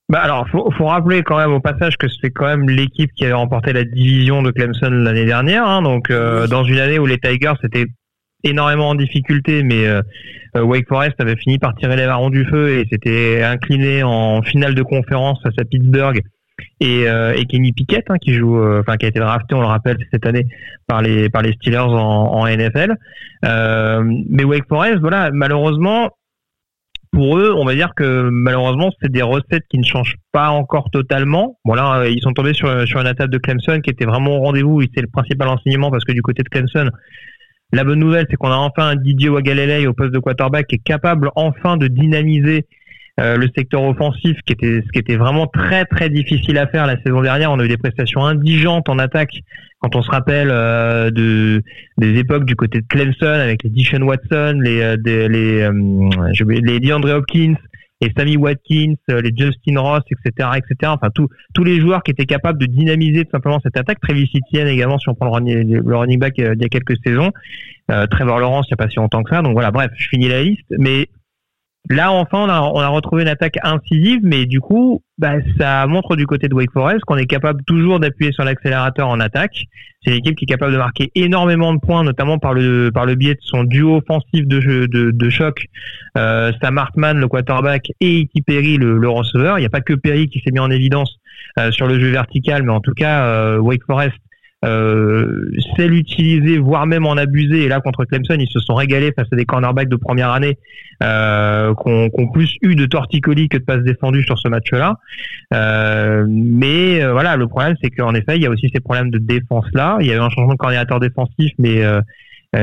[0.08, 3.24] Bah alors, faut, faut rappeler quand même au passage que c'est quand même l'équipe qui
[3.24, 5.66] avait remporté la division de Clemson l'année dernière.
[5.66, 5.82] hein.
[5.82, 6.48] donc, euh, Oui.
[6.50, 7.86] dans une année où les Tigers étaient
[8.44, 10.02] énormément en difficulté, mais euh,
[10.56, 14.42] euh, Wake Forest avait fini par tirer les marrons du feu et s'était incliné en
[14.42, 16.20] finale de conférence face à Pittsburgh
[16.80, 19.60] et, euh, et Kenny Pickett hein, qui joue, euh, enfin qui a été drafté, on
[19.60, 20.46] le rappelle cette année
[20.86, 22.94] par les par les Steelers en, NFL.
[23.44, 26.10] Euh, mais Wake Forest, voilà, malheureusement,
[27.12, 30.90] pour eux, on va dire que malheureusement, c'est des recettes qui ne changent pas encore
[30.90, 31.58] totalement.
[31.64, 34.40] Bon là, ils sont tombés sur, sur une attaque de Clemson qui était vraiment au
[34.40, 36.90] rendez-vous c'est le principal enseignement parce que du côté de Clemson,
[37.72, 40.76] la bonne nouvelle, c'est qu'on a enfin un Didier Wagalele au poste de quarterback qui
[40.76, 42.66] est capable enfin de dynamiser
[43.18, 46.86] euh, le secteur offensif, qui était ce qui était vraiment très très difficile à faire
[46.86, 47.50] la saison dernière.
[47.50, 49.32] On a eu des prestations indigentes en attaque
[49.80, 51.62] quand on se rappelle euh, de
[51.96, 54.96] des époques du côté de Clemson avec les Dishon Watson, les euh,
[55.28, 57.54] les oublié, les DeAndre Hopkins
[58.02, 60.92] et Sammy Watkins, les Justin Ross, etc., etc.
[60.94, 63.98] Enfin tous tous les joueurs qui étaient capables de dynamiser tout simplement cette attaque.
[64.02, 66.98] Travis Etienne également si on prend le running, le running back il y a quelques
[67.02, 67.32] saisons.
[68.10, 69.40] Trevor Lawrence il n'y a pas si longtemps que ça.
[69.40, 70.66] Donc voilà, bref, je finis la liste.
[70.78, 71.08] Mais
[71.88, 75.86] là enfin on a, on a retrouvé une attaque incisive, mais du coup bah, ça
[75.86, 79.64] montre du côté de Wake Forest qu'on est capable toujours d'appuyer sur l'accélérateur en attaque.
[80.04, 83.06] C'est une équipe qui est capable de marquer énormément de points, notamment par le par
[83.06, 85.66] le biais de son duo offensif de de, de choc,
[86.18, 88.42] euh, Sam Hartman le quarterback et E.T.
[88.42, 89.58] Perry le, le receveur.
[89.58, 91.18] Il n'y a pas que Perry qui s'est mis en évidence
[91.58, 94.16] euh, sur le jeu vertical, mais en tout cas euh, Wake Forest
[94.64, 97.64] euh, sait l'utiliser, voire même en abuser.
[97.64, 100.58] Et là contre Clemson, ils se sont régalés face à des cornerbacks de première année
[101.02, 104.96] euh, ont plus eu de torticolis que de passes défendues sur ce match-là.
[105.52, 109.10] Euh, mais euh, voilà, le problème c'est qu'en effet, il y a aussi ces problèmes
[109.10, 109.98] de défense là.
[110.00, 112.00] Il y a eu un changement de coordinateur défensif, mais euh,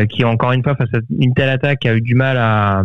[0.10, 2.84] qui encore une fois face à une telle attaque a eu du mal à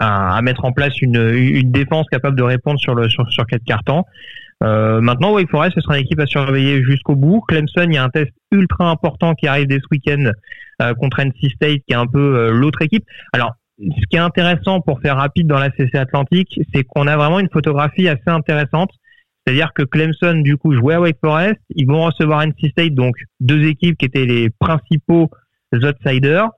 [0.00, 3.46] à, à mettre en place une, une défense capable de répondre sur le sur, sur
[3.46, 4.04] quatre cartons.
[4.64, 7.40] Euh, maintenant, Wake Forest, ce sera une équipe à surveiller jusqu'au bout.
[7.48, 10.32] Clemson, il y a un test ultra important qui arrive dès ce week-end
[10.82, 13.04] euh, contre NC State, qui est un peu euh, l'autre équipe.
[13.32, 17.16] Alors, ce qui est intéressant pour faire rapide dans la CC Atlantique, c'est qu'on a
[17.16, 18.90] vraiment une photographie assez intéressante.
[19.46, 21.60] C'est-à-dire que Clemson, du coup, jouait à Wake Forest.
[21.70, 25.30] Ils vont recevoir NC State, donc deux équipes qui étaient les principaux
[25.72, 26.48] outsiders.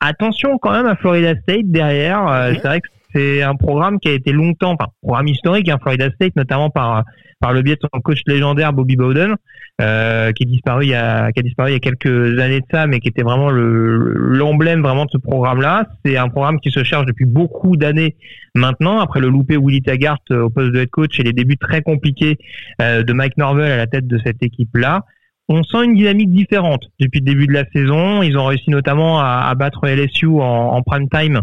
[0.00, 2.26] Attention quand même à Florida State derrière.
[2.26, 5.78] Euh, c'est vrai que c'est un programme qui a été longtemps, enfin, programme historique, hein,
[5.80, 7.04] Florida State, notamment par
[7.40, 9.34] par le biais de son coach légendaire Bobby Bowden,
[9.82, 13.50] euh, qui a disparu il y a quelques années de ça, mais qui était vraiment
[13.50, 15.86] le l'emblème vraiment de ce programme-là.
[16.04, 18.16] C'est un programme qui se cherche depuis beaucoup d'années
[18.54, 19.00] maintenant.
[19.00, 21.82] Après le loupé Willy Taggart euh, au poste de head coach et les débuts très
[21.82, 22.38] compliqués
[22.80, 25.02] euh, de Mike Norvell à la tête de cette équipe-là,
[25.48, 28.22] on sent une dynamique différente depuis le début de la saison.
[28.22, 31.42] Ils ont réussi notamment à, battre LSU en, en prime time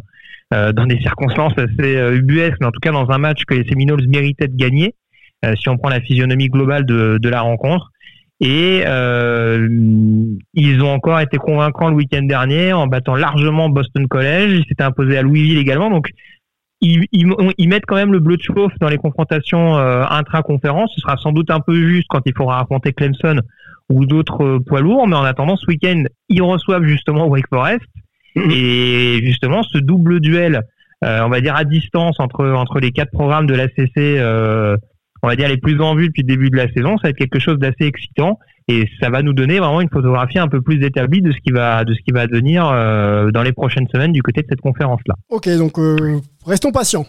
[0.51, 3.67] dans des circonstances assez euh, ubuesques, mais en tout cas dans un match que les
[3.67, 4.95] Seminoles méritaient de gagner,
[5.45, 7.91] euh, si on prend la physionomie globale de, de la rencontre.
[8.43, 9.67] Et euh,
[10.55, 14.53] ils ont encore été convaincants le week-end dernier en battant largement Boston College.
[14.53, 15.91] Ils s'étaient imposés à Louisville également.
[15.91, 16.09] Donc
[16.81, 20.91] ils, ils, ils, mettent quand même le bleu de chauffe dans les confrontations euh, intra-conférences.
[20.95, 23.41] Ce sera sans doute un peu juste quand il faudra affronter Clemson
[23.89, 25.07] ou d'autres euh, poids lourds.
[25.07, 27.85] Mais en attendant, ce week-end, ils reçoivent justement Wake Forest.
[28.35, 30.61] Et justement, ce double duel,
[31.03, 34.77] euh, on va dire à distance entre entre les quatre programmes de l'ACC, euh,
[35.23, 37.09] on va dire les plus en vue depuis le début de la saison, ça va
[37.09, 40.61] être quelque chose d'assez excitant et ça va nous donner vraiment une photographie un peu
[40.61, 43.87] plus établie de ce qui va de ce qui va devenir euh, dans les prochaines
[43.89, 45.15] semaines du côté de cette conférence là.
[45.29, 47.05] Ok, donc euh, restons patients.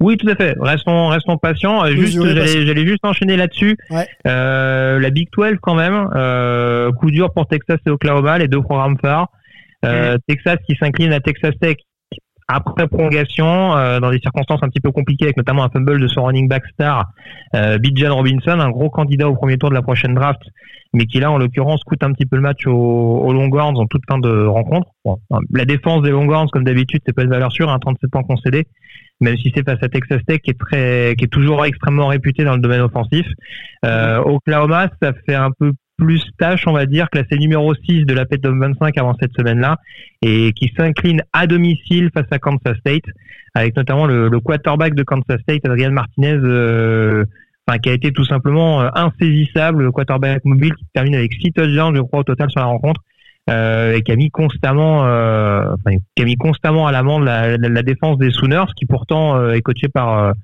[0.00, 0.56] Oui, tout à fait.
[0.58, 1.86] Restons, restons patients.
[1.86, 3.76] Juste, j'allais juste enchaîner là-dessus.
[3.90, 4.06] Ouais.
[4.26, 6.08] Euh, la Big 12 quand même.
[6.96, 9.28] Coup dur pour Texas et Oklahoma, les deux programmes phares.
[9.84, 11.76] Euh, Texas qui s'incline à Texas Tech
[12.46, 16.06] après prolongation, euh, dans des circonstances un petit peu compliquées, avec notamment un fumble de
[16.08, 17.06] son running back star,
[17.54, 20.42] euh, Bijan Robinson, un gros candidat au premier tour de la prochaine draft,
[20.92, 23.86] mais qui là, en l'occurrence, coûte un petit peu le match aux, aux Longhorns en
[23.86, 24.88] toute fin de rencontre.
[25.04, 25.18] Bon,
[25.52, 28.22] la défense des Longhorns, comme d'habitude, c'est pas une valeur sûre, un hein, 37 points
[28.22, 28.66] concédés,
[29.20, 32.44] même si c'est face à Texas Tech, qui est très, qui est toujours extrêmement réputé
[32.44, 33.26] dans le domaine offensif.
[33.86, 38.14] Euh, Oklahoma, ça fait un peu plus tâche, on va dire, classé numéro 6 de
[38.14, 39.78] la PET 25 avant cette semaine-là,
[40.22, 43.04] et qui s'incline à domicile face à Kansas State,
[43.54, 47.24] avec notamment le, quarterback de Kansas State, Adrian Martinez, euh,
[47.82, 51.96] qui a été tout simplement euh, insaisissable, le quarterback mobile qui termine avec 6 touchdowns,
[51.96, 53.00] je crois, au total sur la rencontre,
[53.50, 55.04] euh, et qui a mis constamment,
[56.16, 59.88] qui a mis constamment à l'amende la, la, défense des Sooners, qui pourtant est coaché
[59.88, 60.34] par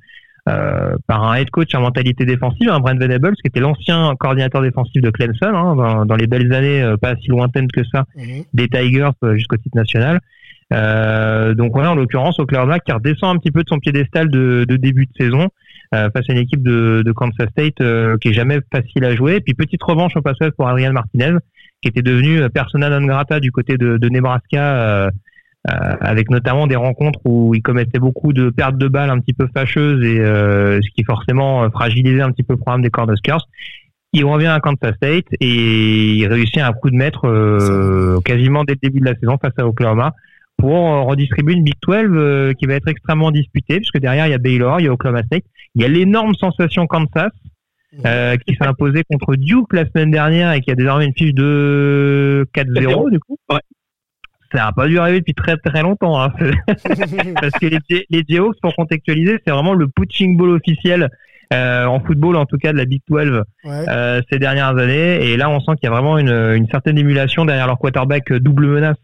[0.49, 4.63] euh, par un head coach à mentalité défensive, un Brent Venables, qui était l'ancien coordinateur
[4.63, 8.07] défensif de Clemson, hein, dans, dans, les belles années euh, pas si lointaines que ça,
[8.17, 8.23] mmh.
[8.55, 10.21] des Tigers euh, jusqu'au titre national.
[10.71, 14.77] Donc voilà, en l'occurrence, Oklahoma qui redescend un petit peu de son piédestal de, de
[14.77, 15.49] début de saison
[15.93, 17.83] face à une équipe de, de Kansas State
[18.21, 19.35] qui est jamais facile à jouer.
[19.35, 21.35] Et puis petite revanche au passage pour Adrian Martinez,
[21.83, 25.11] qui était devenu persona non grata du côté de, de Nebraska
[25.67, 29.47] avec notamment des rencontres où il commettait beaucoup de pertes de balles un petit peu
[29.53, 33.47] fâcheuses et euh, ce qui forcément fragilisait un petit peu le programme des Cornhuskers.
[34.13, 38.73] Il revient à Kansas State et il réussit un coup de maître euh, quasiment dès
[38.73, 40.15] le début de la saison face à Oklahoma
[40.57, 40.75] pour
[41.07, 44.81] redistribuer une Big 12 qui va être extrêmement disputée puisque derrière il y a Baylor,
[44.81, 45.45] il y a Oklahoma State,
[45.75, 47.33] il y a l'énorme sensation Kansas
[48.05, 51.35] euh, qui s'est imposé contre Duke la semaine dernière et qui a désormais une fiche
[51.35, 53.37] de 4-0 du coup.
[53.51, 53.61] Ouais
[54.53, 56.21] ça n'a pas dû arriver depuis très très longtemps.
[56.21, 56.33] Hein.
[57.41, 61.09] Parce que les, les Jayhawks, pour contextualiser, c'est vraiment le punching ball officiel
[61.53, 63.71] euh, en football, en tout cas de la Big 12 ouais.
[63.89, 65.31] euh, ces dernières années.
[65.31, 68.31] Et là, on sent qu'il y a vraiment une, une certaine émulation derrière leur quarterback
[68.31, 68.97] euh, double menace,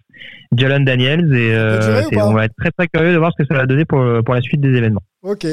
[0.56, 1.34] Jalen Daniels.
[1.34, 3.84] Et euh, on va être très très curieux de voir ce que ça va donner
[3.84, 5.02] pour, pour la suite des événements.
[5.26, 5.44] Ok.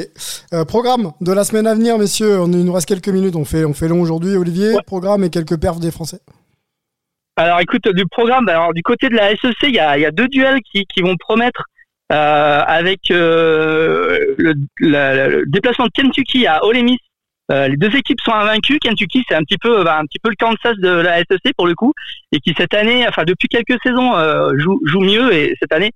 [0.52, 2.40] Euh, programme de la semaine à venir, messieurs.
[2.40, 3.34] On, il nous reste quelques minutes.
[3.34, 4.68] On fait, on fait long aujourd'hui, Olivier.
[4.68, 4.82] Ouais.
[4.86, 6.20] Programme et quelques perfs des Français.
[7.36, 10.12] Alors écoute, du programme, alors du côté de la SEC, il y a, y a
[10.12, 11.64] deux duels qui, qui vont promettre
[12.12, 17.00] euh, avec euh, le, le, déplacement de Kentucky à Ole Miss.
[17.50, 18.78] Euh, les deux équipes sont invaincues.
[18.78, 21.66] Kentucky, c'est un petit peu, bah, un petit peu le Kansas de la SEC pour
[21.66, 21.92] le coup,
[22.30, 25.90] et qui cette année, enfin depuis quelques saisons, euh, joue, joue mieux et cette année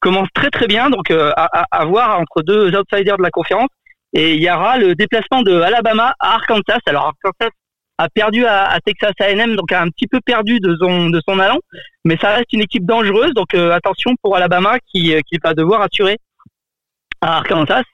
[0.00, 0.90] commence très très bien.
[0.90, 3.70] Donc euh, à, à, voir entre deux outsiders de la conférence.
[4.12, 6.80] Et il y aura le déplacement de Alabama à Arkansas.
[6.86, 7.50] Alors Arkansas
[7.98, 11.20] a perdu à, à, Texas A&M, donc a un petit peu perdu de son de
[11.26, 11.58] son allant,
[12.04, 15.82] mais ça reste une équipe dangereuse, donc euh, attention pour Alabama qui qui va devoir
[15.82, 16.16] assurer
[17.20, 17.84] à Arkansas.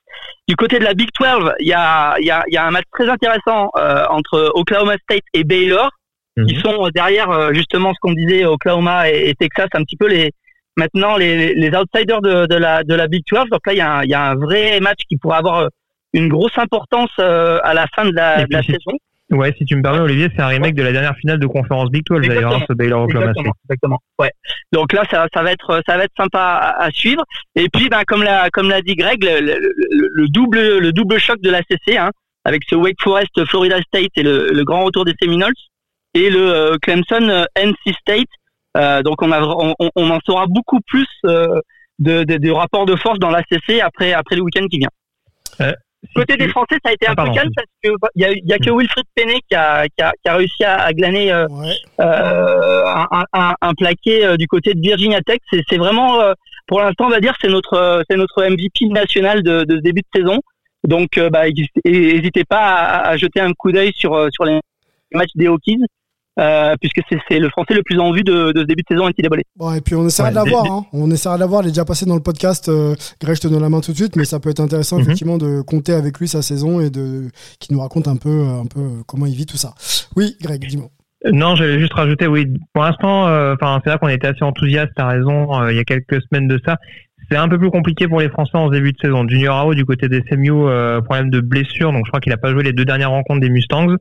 [0.49, 2.71] Du côté de la Big 12, il y a il y a, y a un
[2.71, 5.91] match très intéressant euh, entre Oklahoma State et Baylor,
[6.37, 6.47] mm -hmm.
[6.49, 10.09] qui sont derrière euh, justement ce qu'on disait Oklahoma et, et, Texas, un petit peu
[10.09, 10.33] les
[10.77, 13.51] maintenant les, les outsiders de, de la de la Big 12.
[13.51, 15.69] Donc là il y a un, il y a un vrai match qui pourrait avoir
[16.19, 18.95] une grosse importance euh, à la fin de la, de la saison.
[19.31, 21.91] Ouais, si tu me permets, Olivier, c'est un remake de la dernière finale de conférence
[21.91, 23.99] Big 12 d'ailleurs, hein, ce Baylor Oklahoma exactement, exactement.
[24.19, 24.31] Ouais.
[24.73, 27.23] Donc là, ça, ça va être, ça va être sympa à, à suivre.
[27.55, 31.19] Et puis, ben, comme l'a, comme l'a dit Greg, le, le, le, double, le double
[31.19, 32.11] choc de la CC, hein,
[32.45, 35.53] avec ce Wake Forest Florida State et le, grand retour des Seminoles
[36.15, 39.05] et le Clemson NC State.
[39.05, 41.63] donc on, a, on, on, en saura beaucoup plus de,
[41.99, 45.75] de, de rapports de force dans l'ACC après, après le week-end qui vient.
[46.15, 48.53] Côté des Français, ça a été ah, un peu calme parce qu'il y a, y
[48.53, 51.47] a que Wilfried Penney qui a, qui a, qui a réussi à, glaner euh,
[52.01, 55.41] euh, un, un, un, plaqué euh, du côté de Virginia Tech.
[55.51, 56.35] C'est vraiment, euh,
[56.69, 60.03] pour l'instant, on va dire, c'est notre, c'est notre MVP national de, de ce début
[60.03, 60.41] de saison.
[60.85, 61.47] Donc, bah,
[61.85, 64.61] n'hésitez pas à, à, jeter un coup d'œil sur, sur les
[65.13, 65.81] matchs des Hokies.
[66.39, 69.09] Euh, puisque c'est le français le plus en vue de, de ce début de saison
[69.09, 69.43] NCAA.
[69.57, 70.87] Bon, et puis on essaiera de l'avoir, hein.
[70.93, 73.49] on essaiera de l'avoir, il est déjà passé dans le podcast, euh, Greg, je te
[73.49, 75.03] donne la main tout de suite, mais ça peut être intéressant mhm.
[75.03, 77.29] effectivement de compter avec lui sa saison et de
[77.59, 79.75] qu'il nous raconte un peu, un peu comment il vit tout ça.
[80.15, 80.91] Oui, Greg, dis-moi.
[81.33, 84.93] Non, j'allais juste rajouter, oui, pour l'instant, euh, enfin c'est là qu'on était assez enthousiaste,
[84.95, 86.77] t'as raison, euh, il y a quelques semaines de ça.
[87.29, 89.27] C'est un peu plus compliqué pour les Français en début de saison.
[89.29, 90.53] Junior Ao du côté des SMU,
[91.05, 93.51] problème de blessure, donc je crois qu'il a pas joué les deux dernières rencontres des
[93.51, 93.97] Mustangs.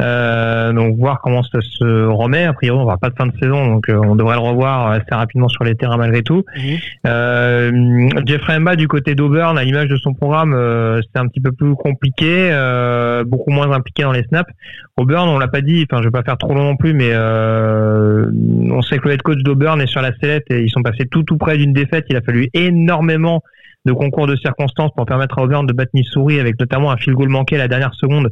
[0.00, 2.44] Euh, donc voir comment ça se remet.
[2.44, 4.92] A priori, on va pas de fin de saison, donc euh, on devrait le revoir
[4.92, 6.44] assez rapidement sur les terrains malgré tout.
[6.56, 6.76] Mhm.
[7.06, 11.40] Euh, Jeffrey Mba du côté d'Auburn, à l'image de son programme, euh, c'est un petit
[11.40, 14.52] peu plus compliqué, euh, beaucoup moins impliqué dans les snaps.
[14.96, 17.12] Auburn, on l'a pas dit, enfin je vais pas faire trop long non plus, mais
[17.16, 21.06] on sait que le head coach d'Auburn est sur la sellette et ils sont passés
[21.10, 22.06] tout tout près d'une défaite.
[22.08, 23.42] Il a fallu énormément
[23.88, 27.16] de concours de circonstances pour permettre à Auburn de battre Missouri avec notamment un field
[27.16, 28.30] goal manqué à la dernière seconde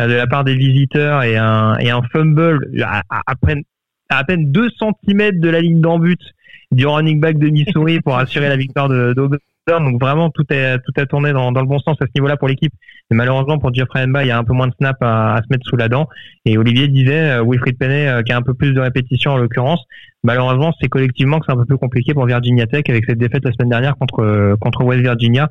[0.00, 3.62] euh, de la part des visiteurs et un, et un fumble à, à, peine,
[4.08, 6.00] à, peine 2 cm de la ligne d'en
[6.72, 9.38] du running back de Missouri pour assurer la victoire d'Auburn.
[9.68, 12.36] Donc vraiment tout est tout a tourné dans, dans le bon sens à ce niveau-là
[12.36, 12.72] pour l'équipe.
[13.10, 15.42] Mais malheureusement pour Jeffrey Mba, il y a un peu moins de snap à, à
[15.42, 16.08] se mettre sous la dent.
[16.44, 19.38] Et Olivier disait, euh, Wilfried Penney euh, qui a un peu plus de répétition en
[19.38, 19.84] l'occurrence.
[20.22, 23.44] Malheureusement, c'est collectivement que c'est un peu plus compliqué pour Virginia Tech avec cette défaite
[23.44, 25.48] la semaine dernière contre euh, contre West Virginia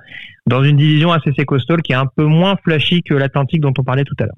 [0.47, 3.83] dans une division assez costaud qui est un peu moins flashy que l'Atlantique dont on
[3.83, 4.35] parlait tout à l'heure.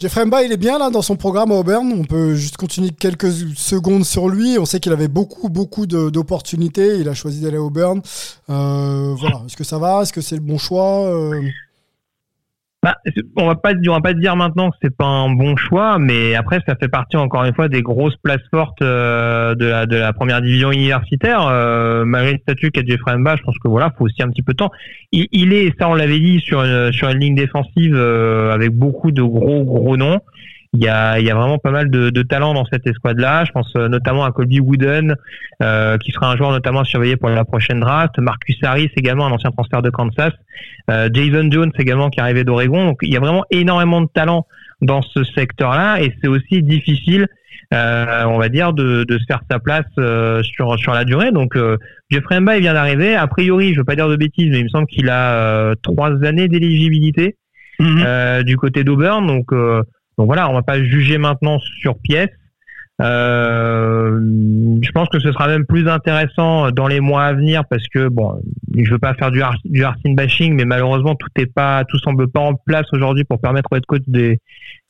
[0.00, 1.92] Jeffrey Mba, il est bien là dans son programme à Auburn.
[1.96, 4.58] On peut juste continuer quelques secondes sur lui.
[4.58, 6.98] On sait qu'il avait beaucoup, beaucoup d'opportunités.
[6.98, 8.02] Il a choisi d'aller à Auburn.
[8.50, 9.42] Euh, voilà.
[9.46, 10.02] Est-ce que ça va?
[10.02, 11.06] Est-ce que c'est le bon choix?
[11.06, 11.40] Euh?
[12.84, 12.98] Bah,
[13.36, 16.34] on va pas on va pas dire maintenant que c'est pas un bon choix, mais
[16.34, 19.96] après ça fait partie encore une fois des grosses places fortes euh, de la de
[19.96, 21.48] la première division universitaire.
[21.48, 24.42] Euh, malgré le statut qu'a Jeffrey Mba, je pense que voilà, faut aussi un petit
[24.42, 24.70] peu de temps.
[25.12, 28.72] Il, il est, ça on l'avait dit, sur une, sur une ligne défensive euh, avec
[28.72, 30.20] beaucoup de gros gros noms.
[30.74, 33.44] Il y a, il y a vraiment pas mal de, de talent dans cette escouade-là.
[33.44, 35.14] Je pense euh, notamment à Colby Wooden,
[35.62, 38.18] euh, qui sera un joueur notamment à surveiller pour la prochaine draft.
[38.18, 40.32] Marcus Harris également, un ancien transfert de Kansas.
[40.90, 42.86] Euh, Jason Jones également qui est arrivé d'Oregon.
[42.86, 44.46] Donc il y a vraiment énormément de talent
[44.80, 47.28] dans ce secteur-là et c'est aussi difficile,
[47.72, 51.30] euh, on va dire, de, de, se faire sa place euh, sur sur la durée.
[51.30, 51.76] Donc euh,
[52.10, 53.14] Jeffrey Mba il vient d'arriver.
[53.14, 56.10] A priori, je veux pas dire de bêtises, mais il me semble qu'il a trois
[56.24, 57.36] années d'éligibilité
[57.78, 58.42] mhm.
[58.42, 59.26] du côté d'Auburn.
[59.26, 59.52] Donc
[60.18, 62.30] donc voilà, on va pas juger maintenant sur pièce.
[63.02, 64.20] Euh,
[64.80, 68.06] je pense que ce sera même plus intéressant dans les mois à venir parce que
[68.06, 68.40] bon,
[68.76, 69.84] je veux pas faire du, du
[70.14, 73.76] bashing, mais malheureusement tout est pas, tout semble pas en place aujourd'hui pour permettre au
[73.76, 74.38] head coach des,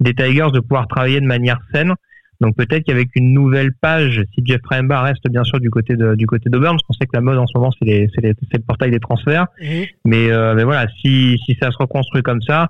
[0.01, 1.95] des Tigers de pouvoir travailler de manière saine.
[2.43, 6.14] Donc peut-être qu'avec une nouvelle page, si Jeff Mba reste bien sûr du côté de,
[6.14, 8.91] du côté d'Auburn, parce qu'on sait que la mode en ce moment c'est le portail
[8.91, 9.47] des transferts.
[9.62, 9.85] Mhm.
[10.05, 12.68] Mais, euh, mais voilà, si, si ça se reconstruit comme ça,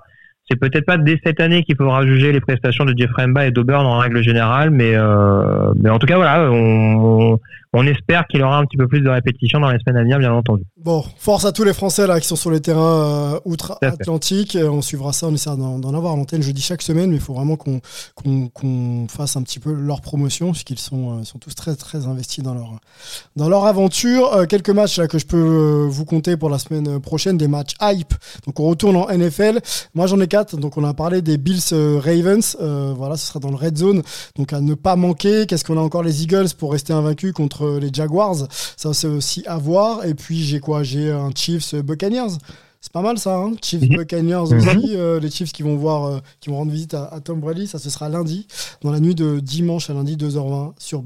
[0.49, 3.51] c'est peut-être pas dès cette année qu'il faudra juger les prestations de Jeffrey Mba et
[3.51, 7.39] d'Auburn en règle générale, mais, euh, mais en tout cas voilà, on,
[7.75, 10.17] on espère qu'il aura un petit peu plus de répétitions dans les semaines à venir,
[10.17, 10.63] bien entendu.
[10.77, 14.57] Bon, force à tous les Français là qui sont sur les terrains euh, outre-Atlantique.
[14.61, 17.33] On suivra ça, on essaiera d'en avoir à l'antenne jeudi chaque semaine, mais il faut
[17.33, 17.81] vraiment qu'on
[18.53, 22.43] qu'on fasse un petit peu leur promotion, puisqu'ils sont, euh, sont tous très très investis
[22.43, 22.79] dans leur,
[23.35, 24.33] dans leur aventure.
[24.33, 27.73] Euh, quelques matchs là que je peux vous compter pour la semaine prochaine, des matchs
[27.81, 28.13] hype.
[28.45, 29.59] Donc on retourne en NFL.
[29.95, 32.55] Moi j'en ai quatre, donc on a parlé des Bills Ravens.
[32.95, 34.01] voilà, ce sera dans le red zone,
[34.37, 35.45] donc à ne pas manquer.
[35.45, 36.03] Qu'est-ce qu'on a encore?
[36.03, 38.47] Les Eagles pour rester invaincus contre les Jaguars.
[38.77, 40.05] Ça, c'est aussi à voir.
[40.05, 40.83] Et puis, j'ai quoi?
[40.83, 42.37] J'ai un Chiefs Buccaneers.
[42.85, 43.53] C'est pas mal ça, hein?
[43.63, 43.97] Chiefs mhm.
[43.97, 44.57] Buccaneers mhm.
[44.57, 44.95] aussi.
[44.95, 47.65] Euh, les Chiefs qui vont voir, euh, qui vont rendre visite à, Tom Brady.
[47.65, 48.45] Ça, ce sera lundi,
[48.81, 51.01] dans la nuit de dimanche à lundi 2h20 sur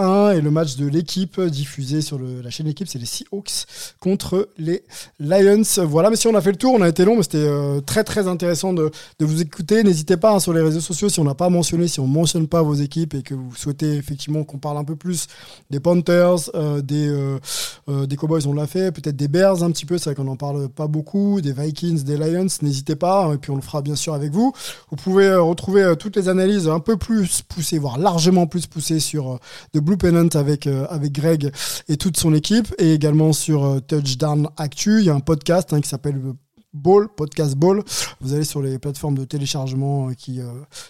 [0.00, 3.66] Et le match de l'équipe diffusé sur la chaîne d'équipe, c'est les Seahawks
[4.00, 4.82] contre les
[5.18, 5.62] Lions.
[5.84, 7.82] Voilà, mais si on a fait le tour, on a été long, mais c'était euh,
[7.82, 8.90] très très intéressant de,
[9.20, 9.82] vous écouter.
[9.82, 12.48] N'hésitez pas hein, sur les réseaux sociaux si on n'a pas mentionné, si on mentionne
[12.48, 15.26] pas vos équipes et que vous souhaitez effectivement qu'on parle un peu plus
[15.68, 19.84] des Panthers, euh, des, euh, des Cowboys, on l'a fait, peut-être des Bears un petit
[19.84, 23.34] peu, c'est vrai qu'on n'en parle pas beaucoup, des Vikings, des Lions, n'hésitez pas, hein,
[23.34, 24.54] et puis on le fera bien sûr avec vous.
[24.90, 29.38] Vous pouvez retrouver toutes les analyses un peu plus poussées, voire largement plus poussées sur
[29.74, 31.50] de Blue Pennant avec, euh, avec Greg
[31.88, 35.00] et toute son équipe, et également sur euh, Touchdown Actu.
[35.00, 36.22] Il y a un podcast hein, qui s'appelle
[36.72, 37.82] Ball, Podcast Ball.
[38.20, 40.40] Vous allez sur les plateformes de téléchargement qui,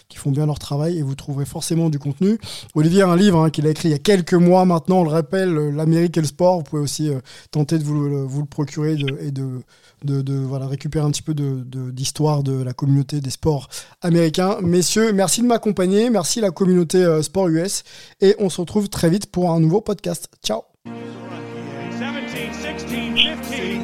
[0.08, 2.38] qui font bien leur travail et vous trouverez forcément du contenu.
[2.74, 5.04] Olivier a un livre hein, qu'il a écrit il y a quelques mois maintenant, on
[5.04, 6.58] le rappelle, L'Amérique et le sport.
[6.58, 7.10] Vous pouvez aussi
[7.50, 9.62] tenter de vous, vous le procurer et de
[10.04, 13.68] de, voilà, récupérer un petit peu d'histoire de, la communauté des sports
[14.02, 14.58] américains.
[14.62, 17.84] Messieurs, merci de m'accompagner, merci la communauté euh, sport US
[18.20, 20.28] et on se retrouve très vite pour un nouveau podcast.
[20.44, 20.62] Ciao.
[20.84, 23.79] 17, 16, 15.